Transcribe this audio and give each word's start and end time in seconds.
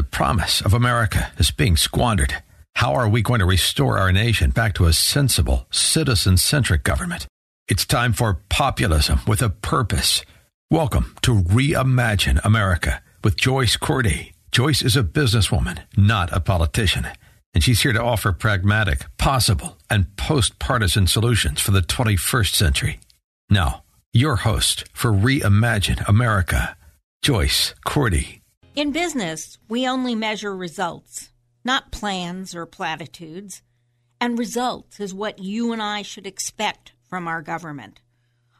The 0.00 0.04
promise 0.04 0.62
of 0.62 0.72
America 0.72 1.30
is 1.36 1.50
being 1.50 1.76
squandered. 1.76 2.42
How 2.76 2.94
are 2.94 3.06
we 3.06 3.20
going 3.20 3.40
to 3.40 3.44
restore 3.44 3.98
our 3.98 4.10
nation 4.10 4.48
back 4.48 4.72
to 4.76 4.86
a 4.86 4.94
sensible, 4.94 5.66
citizen 5.70 6.38
centric 6.38 6.84
government? 6.84 7.26
It's 7.68 7.84
time 7.84 8.14
for 8.14 8.40
populism 8.48 9.20
with 9.26 9.42
a 9.42 9.50
purpose. 9.50 10.24
Welcome 10.70 11.16
to 11.20 11.42
Reimagine 11.42 12.40
America 12.42 13.02
with 13.22 13.36
Joyce 13.36 13.76
Cordy. 13.76 14.32
Joyce 14.50 14.80
is 14.80 14.96
a 14.96 15.02
businesswoman, 15.02 15.80
not 15.98 16.34
a 16.34 16.40
politician, 16.40 17.06
and 17.52 17.62
she's 17.62 17.82
here 17.82 17.92
to 17.92 18.02
offer 18.02 18.32
pragmatic, 18.32 19.04
possible, 19.18 19.76
and 19.90 20.16
post 20.16 20.58
partisan 20.58 21.08
solutions 21.08 21.60
for 21.60 21.72
the 21.72 21.82
21st 21.82 22.54
century. 22.54 23.00
Now, 23.50 23.82
your 24.14 24.36
host 24.36 24.88
for 24.94 25.12
Reimagine 25.12 26.08
America, 26.08 26.74
Joyce 27.20 27.74
Cordy. 27.84 28.39
In 28.76 28.92
business, 28.92 29.58
we 29.68 29.86
only 29.86 30.14
measure 30.14 30.56
results, 30.56 31.30
not 31.64 31.90
plans 31.90 32.54
or 32.54 32.66
platitudes. 32.66 33.62
And 34.20 34.38
results 34.38 35.00
is 35.00 35.12
what 35.12 35.40
you 35.40 35.72
and 35.72 35.82
I 35.82 36.02
should 36.02 36.26
expect 36.26 36.92
from 37.02 37.26
our 37.26 37.42
government. 37.42 38.00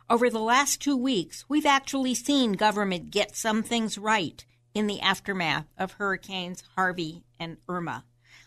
Over 0.09 0.29
the 0.29 0.41
last 0.41 0.83
two 0.83 0.97
weeks, 0.97 1.45
we've 1.49 1.67
actually 1.67 2.15
seen 2.15 2.55
government 2.55 3.13
get 3.13 3.37
some 3.37 3.63
things 3.63 3.97
right 3.97 4.45
in 4.75 4.89
the 4.89 5.01
aftermath 5.01 5.67
of 5.79 5.93
Hurricanes 5.93 6.65
Harvey 6.75 7.23
and 7.39 7.59
Irma. 7.69 8.05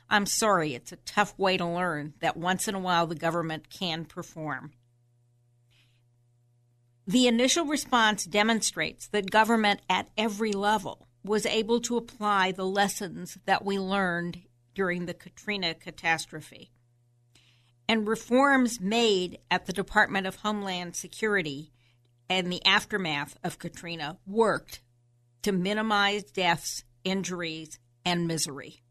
I'm 0.10 0.26
sorry, 0.26 0.74
it's 0.74 0.92
a 0.92 0.98
tough 0.98 1.34
way 1.40 1.56
to 1.56 1.66
learn 1.66 2.14
that 2.20 2.36
once 2.36 2.68
in 2.68 2.76
a 2.76 2.80
while 2.80 3.08
the 3.08 3.16
government 3.16 3.70
can 3.70 4.04
perform. 4.04 4.74
The 7.08 7.28
initial 7.28 7.66
response 7.66 8.26
demonstrates 8.26 9.08
that 9.08 9.32
government 9.32 9.80
at 9.90 10.10
every 10.18 10.52
level 10.52 11.08
was 11.24 11.46
able 11.46 11.80
to 11.82 11.98
apply 11.98 12.52
the 12.52 12.66
lessons 12.66 13.38
that 13.46 13.64
we 13.64 13.80
learned 13.80 14.42
during 14.76 15.06
the 15.06 15.14
Katrina 15.14 15.74
catastrophe. 15.74 16.72
And 17.88 18.08
reforms 18.08 18.80
made 18.80 19.40
at 19.52 19.66
the 19.66 19.74
Department 19.74 20.28
of 20.28 20.38
Homeland 20.38 20.96
Security 20.96 21.72
and 22.30 22.52
the 22.52 22.66
aftermath 22.66 23.38
of 23.44 23.60
Katrina 23.60 24.18
worked 24.26 24.82
to 25.44 25.52
minimize 25.52 26.24
deaths, 26.24 26.84
injuries, 27.04 27.80
and 28.06 28.28
misery. 28.28 28.82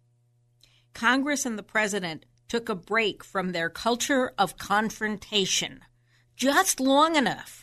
Congress 0.95 1.47
and 1.47 1.59
the 1.59 1.63
President 1.63 2.27
took 2.49 2.69
a 2.69 2.75
break 2.75 3.25
from 3.25 3.53
their 3.53 3.71
culture 3.71 4.33
of 4.39 4.59
confrontation 4.59 5.81
just 6.37 6.81
long 6.81 7.17
enough 7.17 7.62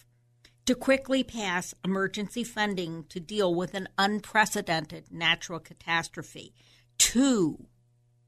to 0.65 0.75
quickly 0.75 1.23
pass 1.23 1.73
emergency 1.83 2.43
funding 2.43 3.05
to 3.09 3.19
deal 3.19 3.53
with 3.53 3.73
an 3.73 3.89
unprecedented 3.97 5.11
natural 5.11 5.59
catastrophe. 5.59 6.53
Two 6.97 7.67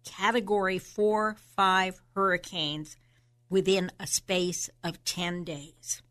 Category 0.04 0.80
4 0.80 1.36
5 1.56 2.02
hurricanes 2.16 2.98
within 3.50 3.92
a 4.00 4.08
space 4.08 4.70
of 4.84 5.04
10 5.04 5.44
days. 5.44 6.02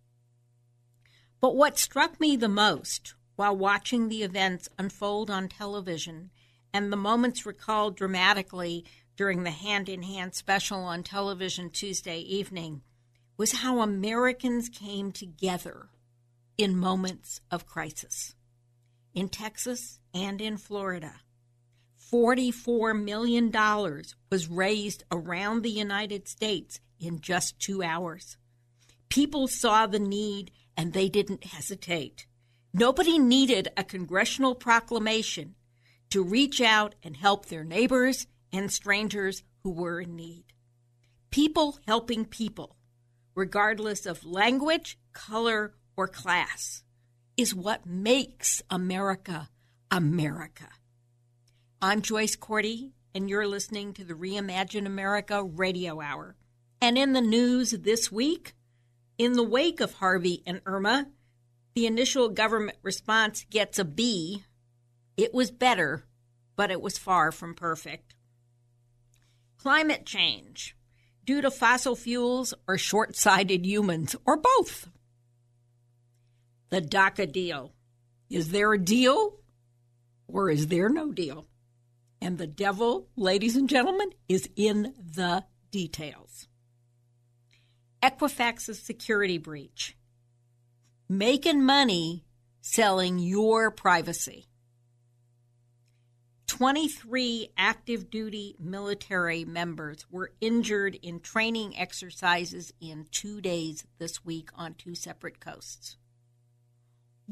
But 1.40 1.56
what 1.56 1.78
struck 1.78 2.20
me 2.20 2.36
the 2.36 2.48
most 2.48 3.14
while 3.36 3.56
watching 3.56 4.08
the 4.08 4.22
events 4.22 4.68
unfold 4.78 5.30
on 5.30 5.48
television 5.48 6.30
and 6.72 6.92
the 6.92 6.96
moments 6.96 7.46
recalled 7.46 7.96
dramatically 7.96 8.84
during 9.16 9.42
the 9.42 9.50
hand 9.50 9.88
in 9.88 10.02
hand 10.02 10.34
special 10.34 10.80
on 10.80 11.02
television 11.02 11.70
Tuesday 11.70 12.20
evening 12.20 12.82
was 13.36 13.52
how 13.52 13.80
Americans 13.80 14.68
came 14.68 15.10
together 15.10 15.89
in 16.60 16.76
moments 16.76 17.40
of 17.50 17.66
crisis. 17.66 18.34
In 19.14 19.30
Texas 19.30 19.98
and 20.12 20.42
in 20.42 20.58
Florida, 20.58 21.14
$44 22.12 23.02
million 23.02 23.50
was 24.30 24.50
raised 24.50 25.04
around 25.10 25.62
the 25.62 25.70
United 25.70 26.28
States 26.28 26.78
in 26.98 27.20
just 27.20 27.58
two 27.58 27.82
hours. 27.82 28.36
People 29.08 29.48
saw 29.48 29.86
the 29.86 29.98
need 29.98 30.50
and 30.76 30.92
they 30.92 31.08
didn't 31.08 31.44
hesitate. 31.44 32.26
Nobody 32.74 33.18
needed 33.18 33.68
a 33.76 33.82
congressional 33.82 34.54
proclamation 34.54 35.54
to 36.10 36.22
reach 36.22 36.60
out 36.60 36.94
and 37.02 37.16
help 37.16 37.46
their 37.46 37.64
neighbors 37.64 38.26
and 38.52 38.70
strangers 38.70 39.44
who 39.62 39.70
were 39.70 40.02
in 40.02 40.14
need. 40.14 40.44
People 41.30 41.78
helping 41.86 42.26
people, 42.26 42.76
regardless 43.34 44.04
of 44.04 44.26
language, 44.26 44.98
color, 45.14 45.72
or 46.00 46.08
class 46.08 46.82
is 47.36 47.54
what 47.54 47.84
makes 47.84 48.62
America 48.70 49.50
America. 49.90 50.70
I'm 51.82 52.00
Joyce 52.00 52.36
Cordy, 52.36 52.92
and 53.14 53.28
you're 53.28 53.46
listening 53.46 53.92
to 53.92 54.04
the 54.04 54.14
Reimagine 54.14 54.86
America 54.86 55.44
Radio 55.44 56.00
Hour. 56.00 56.36
And 56.80 56.96
in 56.96 57.12
the 57.12 57.20
news 57.20 57.72
this 57.72 58.10
week, 58.10 58.54
in 59.18 59.34
the 59.34 59.42
wake 59.42 59.80
of 59.80 59.92
Harvey 59.92 60.42
and 60.46 60.62
Irma, 60.64 61.08
the 61.74 61.84
initial 61.84 62.30
government 62.30 62.78
response 62.80 63.44
gets 63.50 63.78
a 63.78 63.84
B. 63.84 64.44
It 65.18 65.34
was 65.34 65.50
better, 65.50 66.06
but 66.56 66.70
it 66.70 66.80
was 66.80 66.96
far 66.96 67.30
from 67.30 67.54
perfect. 67.54 68.14
Climate 69.58 70.06
change 70.06 70.74
due 71.26 71.42
to 71.42 71.50
fossil 71.50 71.94
fuels 71.94 72.54
or 72.66 72.78
short 72.78 73.16
sighted 73.16 73.66
humans, 73.66 74.16
or 74.24 74.38
both 74.38 74.88
the 76.70 76.80
DACA 76.80 77.30
deal. 77.30 77.72
Is 78.28 78.50
there 78.50 78.72
a 78.72 78.78
deal 78.78 79.38
or 80.28 80.50
is 80.50 80.68
there 80.68 80.88
no 80.88 81.12
deal? 81.12 81.46
And 82.22 82.38
the 82.38 82.46
devil, 82.46 83.08
ladies 83.16 83.56
and 83.56 83.68
gentlemen, 83.68 84.10
is 84.28 84.48
in 84.56 84.94
the 84.98 85.44
details. 85.70 86.48
Equifax's 88.02 88.78
security 88.78 89.38
breach. 89.38 89.96
Making 91.08 91.64
money 91.64 92.24
selling 92.60 93.18
your 93.18 93.70
privacy. 93.70 94.46
23 96.46 97.48
active 97.56 98.10
duty 98.10 98.54
military 98.58 99.44
members 99.44 100.04
were 100.10 100.32
injured 100.40 100.98
in 101.02 101.20
training 101.20 101.78
exercises 101.78 102.72
in 102.80 103.06
two 103.10 103.40
days 103.40 103.86
this 103.98 104.24
week 104.24 104.50
on 104.54 104.74
two 104.74 104.94
separate 104.94 105.40
coasts. 105.40 105.96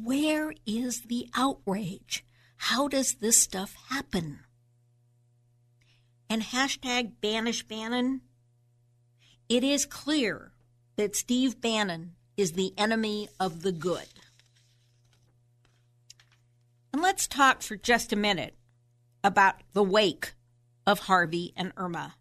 Where 0.04 0.52
is 0.66 1.02
the 1.02 1.28
outrage? 1.34 2.24
How 2.56 2.88
does 2.88 3.14
this 3.14 3.38
stuff 3.38 3.74
happen? 3.88 4.40
And 6.28 6.42
hashtag 6.42 7.12
banish 7.20 7.62
Bannon. 7.62 8.20
It 9.48 9.64
is 9.64 9.86
clear 9.86 10.52
that 10.96 11.16
Steve 11.16 11.60
Bannon 11.60 12.16
is 12.36 12.52
the 12.52 12.74
enemy 12.76 13.28
of 13.40 13.62
the 13.62 13.72
good. 13.72 14.06
And 16.92 17.00
let's 17.00 17.26
talk 17.26 17.62
for 17.62 17.76
just 17.76 18.12
a 18.12 18.16
minute 18.16 18.56
about 19.24 19.62
the 19.72 19.82
wake 19.82 20.34
of 20.86 21.00
Harvey 21.00 21.52
and 21.56 21.72
Irma. 21.76 22.14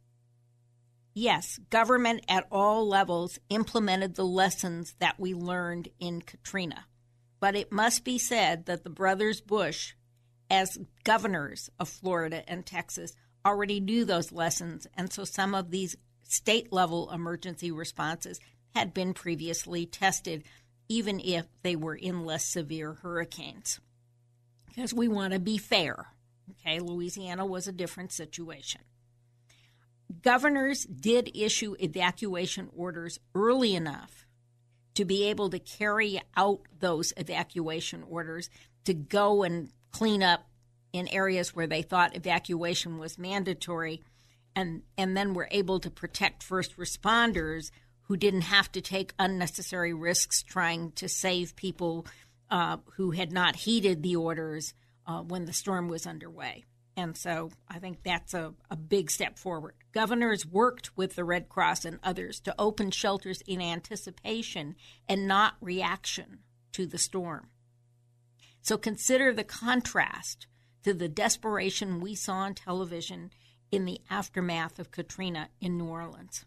Yes, 1.13 1.60
government 1.69 2.24
at 2.30 2.48
all 2.51 2.88
levels 2.88 3.40
implemented 3.50 4.16
the 4.16 4.25
lessons 4.25 4.96
that 5.00 5.19
we 5.19 5.34
learned 5.34 5.90
in 6.00 6.22
Katrina. 6.22 6.86
But 7.39 7.56
it 7.56 7.72
must 7.72 8.04
be 8.04 8.18
said 8.18 8.66
that 8.66 8.84
the 8.84 8.89
brothers 8.89 9.42
Bush, 9.42 9.94
as 10.50 10.80
governors 11.04 11.69
of 11.80 11.89
Florida 11.89 12.44
and 12.48 12.66
Texas, 12.66 13.13
already 13.45 13.80
knew 13.80 14.06
those 14.06 14.31
lessons. 14.31 14.88
And 14.95 15.12
so 15.12 15.24
some 15.24 15.54
of 15.54 15.72
these 15.72 15.95
state 16.24 16.74
level 16.74 17.12
emergency 17.12 17.72
responses 17.72 18.39
had 18.75 18.94
been 18.94 19.13
previously 19.13 19.86
tested, 19.86 20.44
even 20.89 21.19
if 21.19 21.45
they 21.63 21.75
were 21.75 21.95
in 21.95 22.25
less 22.25 22.45
severe 22.45 22.94
hurricanes. 22.94 23.80
Because 24.66 24.94
we 24.94 25.07
want 25.07 25.34
to 25.34 25.39
be 25.39 25.57
fair. 25.57 26.07
Okay, 26.51 26.80
Louisiana 26.80 27.45
was 27.45 27.68
a 27.68 27.72
different 27.72 28.12
situation. 28.12 28.81
Governors 30.22 30.86
did 30.86 31.36
issue 31.36 31.75
evacuation 31.80 32.69
orders 32.75 33.19
early 33.36 33.75
enough 33.75 34.26
to 34.98 35.06
be 35.06 35.26
able 35.26 35.48
to 35.52 35.60
carry 35.60 36.20
out 36.36 36.62
those 36.80 37.14
evacuation 37.18 38.04
orders 38.10 38.50
to 38.84 38.96
go 38.96 39.44
and 39.44 39.70
clean 39.92 40.24
up 40.24 40.48
in 40.92 41.08
areas 41.10 41.56
where 41.56 41.68
they 41.68 41.84
thought 41.84 42.16
evacuation 42.16 42.98
was 42.98 43.20
mandatory 43.20 44.02
and 44.56 44.82
and 44.98 45.16
then 45.16 45.36
were 45.36 45.48
able 45.52 45.80
to 45.80 45.92
protect 45.92 46.42
first 46.42 46.76
responders 46.78 47.70
who 48.06 48.18
didn't 48.18 48.42
have 48.42 48.72
to 48.72 48.82
take 48.82 49.14
unnecessary 49.20 49.94
risks 49.94 50.42
trying 50.42 50.92
to 50.94 51.08
save 51.08 51.56
people 51.56 52.08
uh, 52.50 52.78
who 52.96 53.12
had 53.12 53.32
not 53.32 53.56
heeded 53.56 54.02
the 54.02 54.16
orders 54.16 54.74
uh, 55.06 55.22
when 55.22 55.46
the 55.46 55.54
storm 55.54 55.88
was 55.90 56.08
underway. 56.08 56.66
And 56.98 57.16
so 57.16 57.52
I 57.70 57.78
think 57.78 58.02
that's 58.02 58.34
a, 58.34 58.56
a 58.72 58.76
big 58.76 59.12
step 59.12 59.38
forward. 59.38 59.76
Governors 59.94 60.48
worked 60.48 60.98
with 60.98 61.16
the 61.16 61.24
Red 61.24 61.48
Cross 61.48 61.86
and 61.86 62.00
others 62.02 62.40
to 62.42 62.56
open 62.58 62.90
shelters 62.90 63.42
in 63.46 63.62
anticipation 63.62 64.76
and 65.08 65.28
not 65.28 65.54
reaction 65.62 66.40
to 66.72 66.88
the 66.88 66.98
storm. 66.98 67.50
So 68.64 68.80
consider 68.80 69.32
the 69.32 69.44
contrast 69.44 70.48
to 70.84 70.94
the 70.94 71.08
desperation 71.08 72.02
we 72.02 72.16
saw 72.16 72.38
on 72.38 72.56
television 72.56 73.30
in 73.72 73.86
the 73.86 74.02
aftermath 74.10 74.80
of 74.80 74.92
Katrina 74.92 75.50
in 75.62 75.78
New 75.78 75.86
Orleans. 75.86 76.46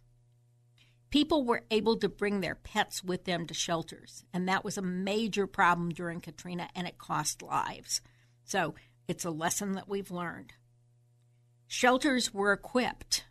People 1.11 1.44
were 1.44 1.64
able 1.70 1.97
to 1.99 2.08
bring 2.08 2.41
their 2.41 2.55
pets 2.56 3.05
with 3.05 3.25
them 3.25 3.47
to 3.47 3.55
shelters, 3.55 4.25
and 4.32 4.49
that 4.49 4.64
was 4.64 4.76
a 4.76 4.82
major 4.82 5.47
problem 5.47 5.91
during 5.91 6.20
Katrina, 6.20 6.69
and 6.75 6.87
it 6.87 6.99
cost 6.99 7.43
lives. 7.43 8.00
So 8.44 8.75
it's 9.08 9.25
a 9.25 9.31
lesson 9.31 9.73
that 9.73 9.88
we've 9.88 10.11
learned. 10.11 10.52
Shelters 11.67 12.35
were 12.35 12.52
equipped. 12.52 13.25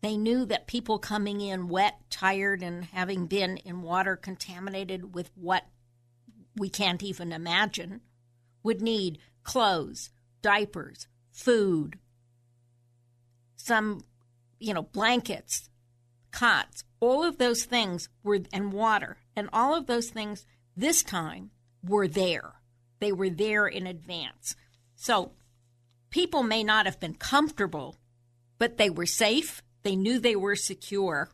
They 0.00 0.16
knew 0.16 0.44
that 0.46 0.66
people 0.66 0.98
coming 0.98 1.40
in 1.40 1.68
wet, 1.68 1.94
tired, 2.10 2.62
and 2.62 2.84
having 2.84 3.26
been 3.26 3.58
in 3.58 3.82
water 3.82 4.16
contaminated 4.16 5.14
with 5.14 5.30
what 5.34 5.64
we 6.56 6.68
can't 6.68 7.02
even 7.02 7.32
imagine 7.32 8.00
would 8.62 8.82
need 8.82 9.18
clothes, 9.42 10.10
diapers, 10.40 11.06
food, 11.30 11.98
some, 13.56 14.04
you 14.58 14.74
know, 14.74 14.82
blankets, 14.82 15.70
cots, 16.30 16.84
all 17.00 17.24
of 17.24 17.38
those 17.38 17.64
things 17.64 18.08
were, 18.22 18.40
and 18.52 18.72
water, 18.72 19.18
and 19.36 19.48
all 19.52 19.74
of 19.76 19.86
those 19.86 20.10
things 20.10 20.46
this 20.76 21.02
time 21.02 21.50
were 21.84 22.08
there. 22.08 22.54
They 23.00 23.12
were 23.12 23.30
there 23.30 23.66
in 23.66 23.86
advance. 23.86 24.56
So 25.02 25.32
people 26.10 26.44
may 26.44 26.62
not 26.62 26.86
have 26.86 27.00
been 27.00 27.14
comfortable, 27.14 27.96
but 28.58 28.76
they 28.76 28.88
were 28.88 29.04
safe. 29.04 29.60
They 29.82 29.96
knew 29.96 30.20
they 30.20 30.36
were 30.36 30.54
secure, 30.54 31.28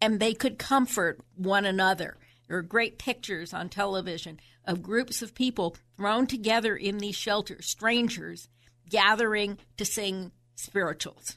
and 0.00 0.20
they 0.20 0.32
could 0.32 0.60
comfort 0.60 1.20
one 1.34 1.64
another. 1.64 2.16
There 2.46 2.56
are 2.56 2.62
great 2.62 2.96
pictures 2.96 3.52
on 3.52 3.68
television 3.68 4.38
of 4.64 4.80
groups 4.80 5.22
of 5.22 5.34
people 5.34 5.74
thrown 5.96 6.28
together 6.28 6.76
in 6.76 6.98
these 6.98 7.16
shelters, 7.16 7.66
strangers 7.66 8.46
gathering 8.88 9.58
to 9.76 9.84
sing 9.84 10.30
spirituals. 10.54 11.36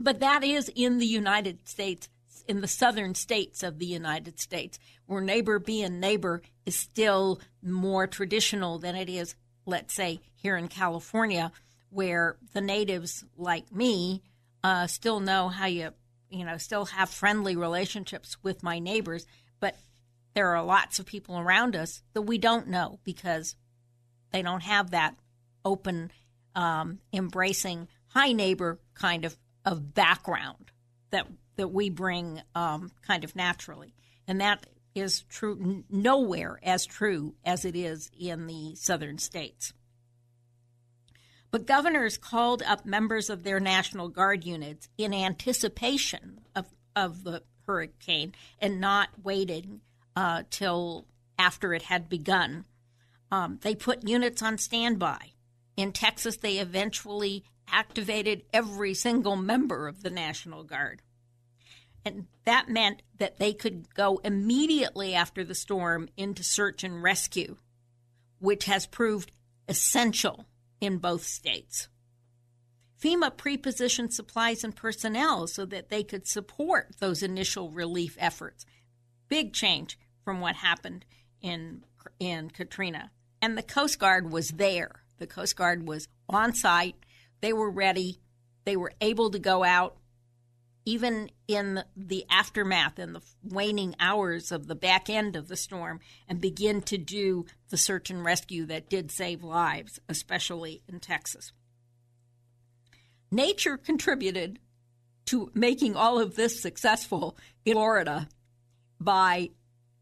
But 0.00 0.18
that 0.18 0.42
is 0.42 0.68
in 0.74 0.98
the 0.98 1.06
United 1.06 1.68
States, 1.68 2.08
in 2.48 2.62
the 2.62 2.66
southern 2.66 3.14
states 3.14 3.62
of 3.62 3.78
the 3.78 3.86
United 3.86 4.40
States, 4.40 4.80
where 5.06 5.20
neighbor 5.20 5.60
being 5.60 6.00
neighbor 6.00 6.42
is 6.66 6.74
still 6.74 7.40
more 7.62 8.08
traditional 8.08 8.80
than 8.80 8.96
it 8.96 9.08
is, 9.08 9.36
let's 9.68 9.94
say, 9.94 10.20
here 10.34 10.56
in 10.56 10.66
California, 10.68 11.52
where 11.90 12.36
the 12.54 12.60
natives 12.60 13.24
like 13.36 13.70
me 13.70 14.22
uh, 14.64 14.86
still 14.86 15.20
know 15.20 15.48
how 15.48 15.66
you, 15.66 15.90
you 16.30 16.44
know, 16.44 16.56
still 16.56 16.86
have 16.86 17.10
friendly 17.10 17.54
relationships 17.54 18.36
with 18.42 18.62
my 18.62 18.78
neighbors, 18.78 19.26
but 19.60 19.76
there 20.34 20.56
are 20.56 20.64
lots 20.64 20.98
of 20.98 21.06
people 21.06 21.38
around 21.38 21.76
us 21.76 22.02
that 22.14 22.22
we 22.22 22.38
don't 22.38 22.68
know 22.68 22.98
because 23.04 23.56
they 24.32 24.42
don't 24.42 24.62
have 24.62 24.90
that 24.90 25.16
open, 25.64 26.10
um, 26.54 26.98
embracing, 27.12 27.88
hi 28.08 28.32
neighbor 28.32 28.80
kind 28.94 29.24
of 29.24 29.36
of 29.64 29.92
background 29.94 30.72
that 31.10 31.26
that 31.56 31.68
we 31.68 31.90
bring 31.90 32.40
um, 32.54 32.90
kind 33.06 33.22
of 33.22 33.36
naturally, 33.36 33.92
and 34.26 34.40
that 34.40 34.66
is 34.98 35.22
true 35.22 35.84
nowhere 35.88 36.58
as 36.62 36.86
true 36.86 37.34
as 37.44 37.64
it 37.64 37.76
is 37.76 38.10
in 38.18 38.46
the 38.46 38.74
southern 38.74 39.18
states. 39.18 39.72
But 41.50 41.66
governors 41.66 42.18
called 42.18 42.62
up 42.62 42.84
members 42.84 43.30
of 43.30 43.42
their 43.42 43.60
National 43.60 44.08
Guard 44.08 44.44
units 44.44 44.88
in 44.98 45.14
anticipation 45.14 46.40
of, 46.54 46.66
of 46.94 47.24
the 47.24 47.42
hurricane 47.66 48.34
and 48.58 48.80
not 48.80 49.08
waiting 49.22 49.80
uh, 50.14 50.42
till 50.50 51.06
after 51.38 51.72
it 51.72 51.82
had 51.82 52.08
begun. 52.08 52.64
Um, 53.30 53.58
they 53.62 53.74
put 53.74 54.08
units 54.08 54.42
on 54.42 54.58
standby. 54.58 55.32
In 55.76 55.92
Texas, 55.92 56.36
they 56.38 56.58
eventually 56.58 57.44
activated 57.70 58.42
every 58.52 58.94
single 58.94 59.36
member 59.36 59.86
of 59.86 60.02
the 60.02 60.10
National 60.10 60.64
Guard. 60.64 61.02
And 62.14 62.26
that 62.44 62.68
meant 62.68 63.02
that 63.18 63.38
they 63.38 63.52
could 63.52 63.94
go 63.94 64.20
immediately 64.24 65.14
after 65.14 65.44
the 65.44 65.54
storm 65.54 66.08
into 66.16 66.42
search 66.42 66.82
and 66.84 67.02
rescue, 67.02 67.56
which 68.38 68.64
has 68.64 68.86
proved 68.86 69.32
essential 69.68 70.46
in 70.80 70.98
both 70.98 71.24
states. 71.24 71.88
FEMA 73.02 73.30
prepositioned 73.36 74.12
supplies 74.12 74.64
and 74.64 74.74
personnel 74.74 75.46
so 75.46 75.64
that 75.66 75.88
they 75.88 76.02
could 76.02 76.26
support 76.26 76.96
those 76.98 77.22
initial 77.22 77.70
relief 77.70 78.16
efforts. 78.18 78.64
Big 79.28 79.52
change 79.52 79.98
from 80.24 80.40
what 80.40 80.56
happened 80.56 81.04
in 81.40 81.84
in 82.18 82.50
Katrina. 82.50 83.10
And 83.42 83.56
the 83.56 83.62
Coast 83.62 83.98
Guard 83.98 84.32
was 84.32 84.48
there. 84.48 85.02
The 85.18 85.26
Coast 85.26 85.56
Guard 85.56 85.86
was 85.86 86.08
on 86.28 86.54
site 86.54 86.96
they 87.40 87.52
were 87.52 87.70
ready. 87.70 88.20
They 88.64 88.76
were 88.76 88.92
able 89.00 89.30
to 89.30 89.38
go 89.38 89.64
out 89.64 89.96
even 90.88 91.30
in 91.46 91.84
the 91.94 92.24
aftermath 92.30 92.98
and 92.98 93.14
the 93.14 93.20
waning 93.44 93.94
hours 94.00 94.50
of 94.50 94.68
the 94.68 94.74
back 94.74 95.10
end 95.10 95.36
of 95.36 95.46
the 95.46 95.56
storm 95.56 96.00
and 96.26 96.40
begin 96.40 96.80
to 96.80 96.96
do 96.96 97.44
the 97.68 97.76
search 97.76 98.08
and 98.08 98.24
rescue 98.24 98.64
that 98.64 98.88
did 98.88 99.10
save 99.10 99.44
lives, 99.44 100.00
especially 100.08 100.80
in 100.88 100.98
Texas. 100.98 101.52
Nature 103.30 103.76
contributed 103.76 104.60
to 105.26 105.50
making 105.52 105.94
all 105.94 106.18
of 106.18 106.36
this 106.36 106.58
successful 106.58 107.36
in 107.66 107.74
Florida 107.74 108.26
by 108.98 109.50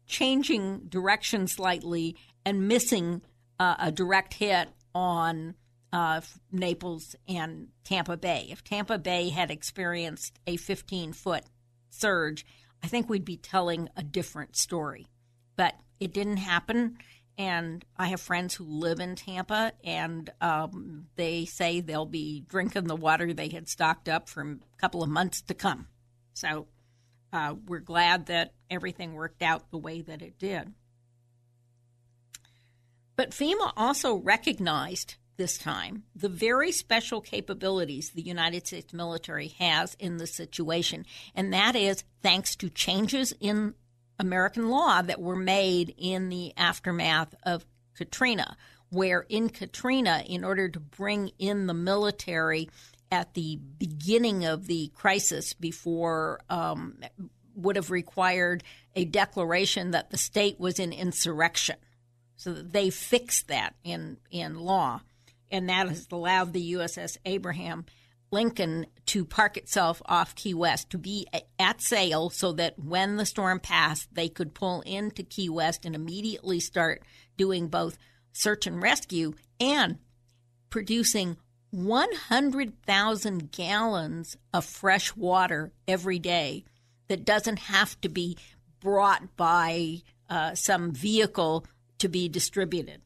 changing 0.05 0.79
direction 0.87 1.47
slightly 1.47 2.15
and 2.45 2.65
missing 2.65 3.21
uh, 3.59 3.75
a 3.77 3.91
direct 3.91 4.35
hit 4.35 4.69
on 4.95 5.53
uh, 5.97 6.21
Naples 6.51 7.15
and 7.27 7.69
Tampa 7.83 8.17
Bay. 8.17 8.49
If 8.51 8.63
Tampa 8.63 8.99
Bay 8.99 9.29
had 9.29 9.49
experienced 9.49 10.37
a 10.45 10.55
15 10.55 11.11
foot 11.13 11.43
surge, 11.89 12.45
I 12.83 12.87
think 12.87 13.09
we'd 13.09 13.25
be 13.25 13.37
telling 13.37 13.89
a 13.97 14.03
different 14.03 14.55
story. 14.55 15.07
But 15.55 15.73
it 15.99 16.13
didn't 16.13 16.37
happen. 16.37 16.99
And 17.39 17.83
I 17.97 18.09
have 18.09 18.21
friends 18.21 18.53
who 18.53 18.65
live 18.65 18.99
in 18.99 19.15
Tampa, 19.15 19.71
and 19.83 20.29
um, 20.39 21.07
they 21.15 21.45
say 21.45 21.81
they'll 21.81 22.05
be 22.05 22.43
drinking 22.47 22.83
the 22.83 22.95
water 22.95 23.33
they 23.33 23.49
had 23.49 23.67
stocked 23.67 24.07
up 24.07 24.29
for 24.29 24.41
a 24.41 24.57
couple 24.79 25.01
of 25.01 25.09
months 25.09 25.41
to 25.43 25.55
come. 25.55 25.87
So 26.35 26.67
uh, 27.33 27.55
we're 27.65 27.79
glad 27.79 28.27
that 28.27 28.53
everything 28.69 29.13
worked 29.13 29.41
out 29.41 29.71
the 29.71 29.79
way 29.79 30.01
that 30.01 30.21
it 30.21 30.37
did. 30.37 30.73
But 33.15 33.31
FEMA 33.31 33.71
also 33.75 34.15
recognized 34.15 35.15
this 35.37 35.57
time 35.57 36.03
the 36.15 36.29
very 36.29 36.71
special 36.71 37.21
capabilities 37.21 38.09
the 38.09 38.21
United 38.21 38.67
States 38.67 38.93
military 38.93 39.49
has 39.59 39.95
in 39.99 40.17
this 40.17 40.33
situation. 40.33 41.05
And 41.35 41.53
that 41.53 41.75
is 41.75 42.03
thanks 42.21 42.55
to 42.57 42.69
changes 42.69 43.33
in 43.39 43.75
American 44.19 44.69
law 44.69 45.01
that 45.01 45.21
were 45.21 45.35
made 45.35 45.93
in 45.97 46.29
the 46.29 46.53
aftermath 46.57 47.35
of 47.43 47.65
Katrina, 47.95 48.57
where 48.89 49.25
in 49.29 49.49
Katrina, 49.49 50.23
in 50.27 50.43
order 50.43 50.69
to 50.69 50.79
bring 50.79 51.31
in 51.37 51.67
the 51.67 51.73
military 51.73 52.69
at 53.11 53.33
the 53.35 53.59
beginning 53.77 54.45
of 54.45 54.67
the 54.67 54.91
crisis 54.95 55.53
before 55.53 56.41
um, 56.49 56.97
would 57.55 57.75
have 57.75 57.91
required 57.91 58.63
a 58.95 59.05
declaration 59.05 59.91
that 59.91 60.09
the 60.09 60.17
state 60.17 60.59
was 60.59 60.79
in 60.79 60.91
insurrection. 60.91 61.77
So 62.35 62.53
they 62.53 62.89
fixed 62.89 63.47
that 63.47 63.75
in, 63.83 64.17
in 64.29 64.59
law 64.59 65.01
and 65.51 65.69
that 65.69 65.87
has 65.87 66.07
allowed 66.11 66.53
the 66.53 66.73
USS 66.73 67.17
Abraham 67.25 67.85
Lincoln 68.31 68.87
to 69.05 69.23
park 69.23 69.55
itself 69.55 70.01
off 70.05 70.35
Key 70.35 70.53
West 70.53 70.89
to 70.89 70.97
be 70.97 71.27
at 71.57 71.81
sail 71.81 72.29
so 72.29 72.51
that 72.53 72.77
when 72.77 73.15
the 73.15 73.25
storm 73.25 73.59
passed, 73.59 74.13
they 74.13 74.27
could 74.27 74.53
pull 74.53 74.81
into 74.81 75.23
Key 75.23 75.49
West 75.49 75.85
and 75.85 75.95
immediately 75.95 76.59
start 76.59 77.03
doing 77.37 77.67
both 77.67 77.97
search 78.33 78.67
and 78.67 78.81
rescue 78.81 79.33
and 79.59 79.97
producing 80.69 81.37
100,000 81.71 83.51
gallons 83.51 84.37
of 84.53 84.65
fresh 84.65 85.15
water 85.15 85.71
every 85.87 86.19
day 86.19 86.65
that 87.07 87.25
doesn't 87.25 87.59
have 87.59 87.99
to 88.01 88.09
be 88.09 88.37
brought 88.79 89.35
by 89.37 89.97
uh, 90.29 90.53
some 90.55 90.91
vehicle 90.91 91.65
to 91.99 92.09
be 92.09 92.27
distributed. 92.29 93.01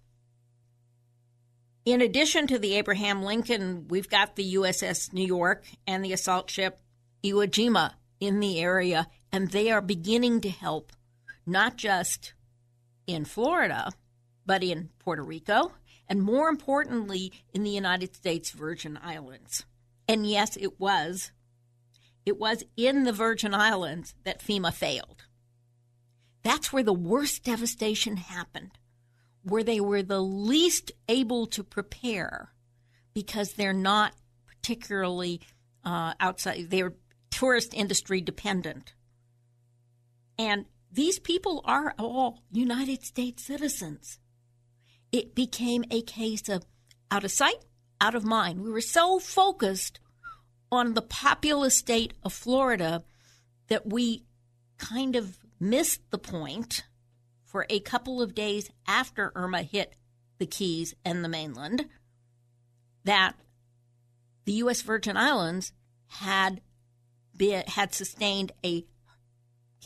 In 1.83 2.01
addition 2.01 2.45
to 2.47 2.59
the 2.59 2.75
Abraham 2.75 3.23
Lincoln, 3.23 3.87
we've 3.87 4.09
got 4.09 4.35
the 4.35 4.53
USS 4.53 5.13
New 5.13 5.25
York 5.25 5.65
and 5.87 6.05
the 6.05 6.13
assault 6.13 6.49
ship 6.49 6.79
Iwo 7.23 7.47
Jima 7.47 7.93
in 8.19 8.39
the 8.39 8.59
area, 8.59 9.07
and 9.31 9.49
they 9.49 9.71
are 9.71 9.81
beginning 9.81 10.41
to 10.41 10.49
help 10.49 10.91
not 11.45 11.77
just 11.77 12.33
in 13.07 13.25
Florida, 13.25 13.91
but 14.45 14.63
in 14.63 14.89
Puerto 14.99 15.23
Rico, 15.23 15.71
and 16.07 16.21
more 16.21 16.49
importantly, 16.49 17.31
in 17.51 17.63
the 17.63 17.71
United 17.71 18.15
States 18.15 18.51
Virgin 18.51 18.99
Islands. 19.01 19.65
And 20.07 20.27
yes, 20.27 20.57
it 20.57 20.79
was. 20.79 21.31
It 22.27 22.37
was 22.37 22.63
in 22.77 23.05
the 23.05 23.13
Virgin 23.13 23.55
Islands 23.55 24.13
that 24.23 24.41
FEMA 24.43 24.71
failed. 24.71 25.25
That's 26.43 26.71
where 26.71 26.83
the 26.83 26.93
worst 26.93 27.43
devastation 27.43 28.17
happened, 28.17 28.77
where 29.43 29.63
they 29.63 29.79
were 29.79 30.03
the 30.03 30.21
least 30.21 30.91
able 31.09 31.47
to 31.47 31.63
prepare 31.63 32.51
because 33.13 33.53
they're 33.53 33.73
not 33.73 34.13
particularly 34.47 35.41
uh, 35.83 36.13
outside, 36.19 36.69
they're 36.69 36.93
tourist 37.29 37.73
industry 37.73 38.21
dependent. 38.21 38.93
And 40.37 40.65
these 40.91 41.19
people 41.19 41.61
are 41.65 41.93
all 41.97 42.43
United 42.51 43.03
States 43.03 43.43
citizens. 43.43 44.19
It 45.11 45.35
became 45.35 45.83
a 45.89 46.01
case 46.01 46.49
of 46.49 46.65
out 47.09 47.23
of 47.23 47.31
sight, 47.31 47.65
out 47.99 48.15
of 48.15 48.23
mind. 48.23 48.61
We 48.61 48.71
were 48.71 48.81
so 48.81 49.19
focused 49.19 49.99
on 50.71 50.93
the 50.93 51.01
populous 51.01 51.75
state 51.75 52.13
of 52.23 52.33
Florida 52.33 53.03
that 53.67 53.87
we 53.87 54.23
kind 54.77 55.15
of 55.15 55.37
missed 55.59 56.01
the 56.11 56.17
point 56.17 56.83
for 57.51 57.65
a 57.69 57.81
couple 57.81 58.21
of 58.21 58.33
days 58.33 58.69
after 58.87 59.33
Irma 59.35 59.63
hit 59.63 59.97
the 60.37 60.45
Keys 60.45 60.95
and 61.03 61.23
the 61.23 61.29
mainland 61.29 61.85
that 63.03 63.33
the 64.45 64.53
U.S. 64.53 64.81
Virgin 64.81 65.17
Islands 65.17 65.73
had 66.07 66.61
been, 67.35 67.63
had 67.67 67.93
sustained 67.93 68.53
a 68.63 68.85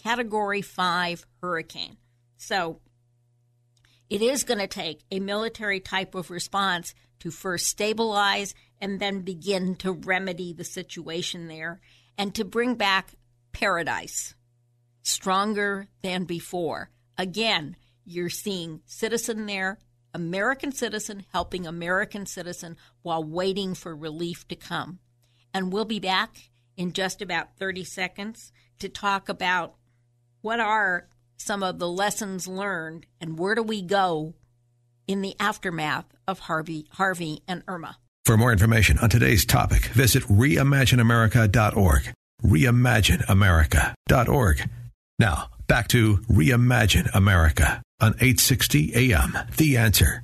Category 0.02 0.62
5 0.62 1.26
hurricane. 1.42 1.98
So 2.38 2.82
it 4.10 4.22
is 4.22 4.44
going 4.44 4.60
to 4.60 4.68
take 4.68 5.02
a 5.10 5.20
military 5.20 5.80
type 5.80 6.14
of 6.14 6.30
response 6.30 6.94
to 7.20 7.32
first 7.32 7.66
stabilize 7.66 8.54
and 8.80 9.00
then 9.00 9.22
begin 9.22 9.76
to 9.78 9.92
remedy 9.92 10.54
the 10.54 10.64
situation 10.64 11.48
there 11.48 11.80
and 12.18 12.36
to 12.36 12.46
bring 12.46 12.76
back 12.76 13.14
paradise 13.54 14.36
stronger 15.02 15.88
than 16.04 16.26
before. 16.26 16.92
Again, 17.18 17.76
you're 18.06 18.30
seeing 18.30 18.82
citizen 18.86 19.46
there, 19.46 19.80
American 20.14 20.72
citizen 20.72 21.26
helping 21.32 21.68
American 21.68 22.26
citizen 22.26 22.78
while 23.02 23.24
waiting 23.24 23.74
for 23.74 23.96
relief 23.96 24.48
to 24.48 24.56
come. 24.56 25.00
And 25.54 25.72
we'll 25.72 25.86
be 25.86 26.00
back 26.00 26.50
in 26.78 26.94
just 26.94 27.22
about 27.22 27.58
30 27.58 27.84
seconds 27.84 28.52
to 28.80 28.90
talk 28.90 29.30
about 29.30 29.76
what 30.42 30.60
are 30.60 31.08
some 31.38 31.64
of 31.64 31.80
the 31.80 31.88
lessons 31.88 32.48
learned 32.48 33.06
and 33.20 33.40
where 33.40 33.56
do 33.56 33.64
we 33.64 33.82
go 33.82 34.36
in 35.08 35.22
the 35.22 35.36
aftermath 35.40 36.06
of 36.28 36.40
Harvey, 36.40 36.88
Harvey 36.92 37.42
and 37.48 37.64
Irma. 37.68 37.98
For 38.26 38.38
more 38.38 38.52
information 38.52 39.00
on 39.00 39.10
today's 39.10 39.46
topic, 39.46 39.86
visit 39.88 40.24
reimagineamerica.org. 40.24 42.14
Reimagineamerica.org. 42.44 44.70
Now, 45.18 45.50
back 45.68 45.88
to 45.90 46.18
Reimagine 46.30 47.10
America 47.14 47.82
on 48.00 48.12
860 48.16 49.14
AM. 49.14 49.38
The 49.58 49.78
answer. 49.78 50.24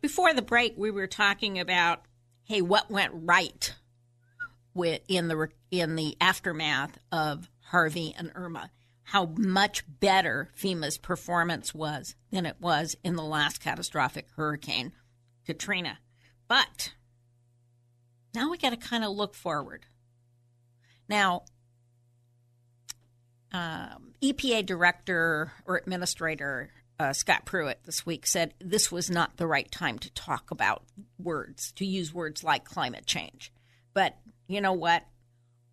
Before 0.00 0.32
the 0.32 0.42
break, 0.42 0.74
we 0.76 0.90
were 0.90 1.06
talking 1.06 1.58
about 1.58 2.02
hey, 2.44 2.62
what 2.62 2.90
went 2.90 3.12
right 3.14 3.74
with, 4.72 5.02
in 5.06 5.28
the 5.28 5.48
in 5.70 5.96
the 5.96 6.16
aftermath 6.20 6.98
of 7.12 7.50
Harvey 7.60 8.14
and 8.16 8.32
Irma 8.34 8.70
how 9.08 9.24
much 9.38 9.84
better 10.00 10.50
FEMA's 10.54 10.98
performance 10.98 11.74
was 11.74 12.14
than 12.30 12.44
it 12.44 12.56
was 12.60 12.94
in 13.02 13.16
the 13.16 13.22
last 13.22 13.58
catastrophic 13.58 14.26
hurricane, 14.36 14.92
Katrina. 15.46 15.98
But 16.46 16.92
now 18.34 18.50
we 18.50 18.58
got 18.58 18.70
to 18.70 18.76
kind 18.76 19.02
of 19.04 19.16
look 19.16 19.34
forward. 19.34 19.86
Now, 21.08 21.44
um, 23.58 24.12
EPA 24.22 24.64
director 24.64 25.52
or 25.66 25.78
administrator 25.78 26.70
uh, 27.00 27.12
Scott 27.12 27.44
Pruitt 27.44 27.80
this 27.84 28.06
week 28.06 28.24
said 28.26 28.54
this 28.60 28.92
was 28.92 29.10
not 29.10 29.36
the 29.36 29.46
right 29.46 29.70
time 29.70 29.98
to 29.98 30.12
talk 30.12 30.50
about 30.50 30.84
words, 31.18 31.72
to 31.72 31.84
use 31.84 32.14
words 32.14 32.44
like 32.44 32.64
climate 32.64 33.06
change. 33.06 33.52
But 33.94 34.16
you 34.46 34.60
know 34.60 34.74
what? 34.74 35.04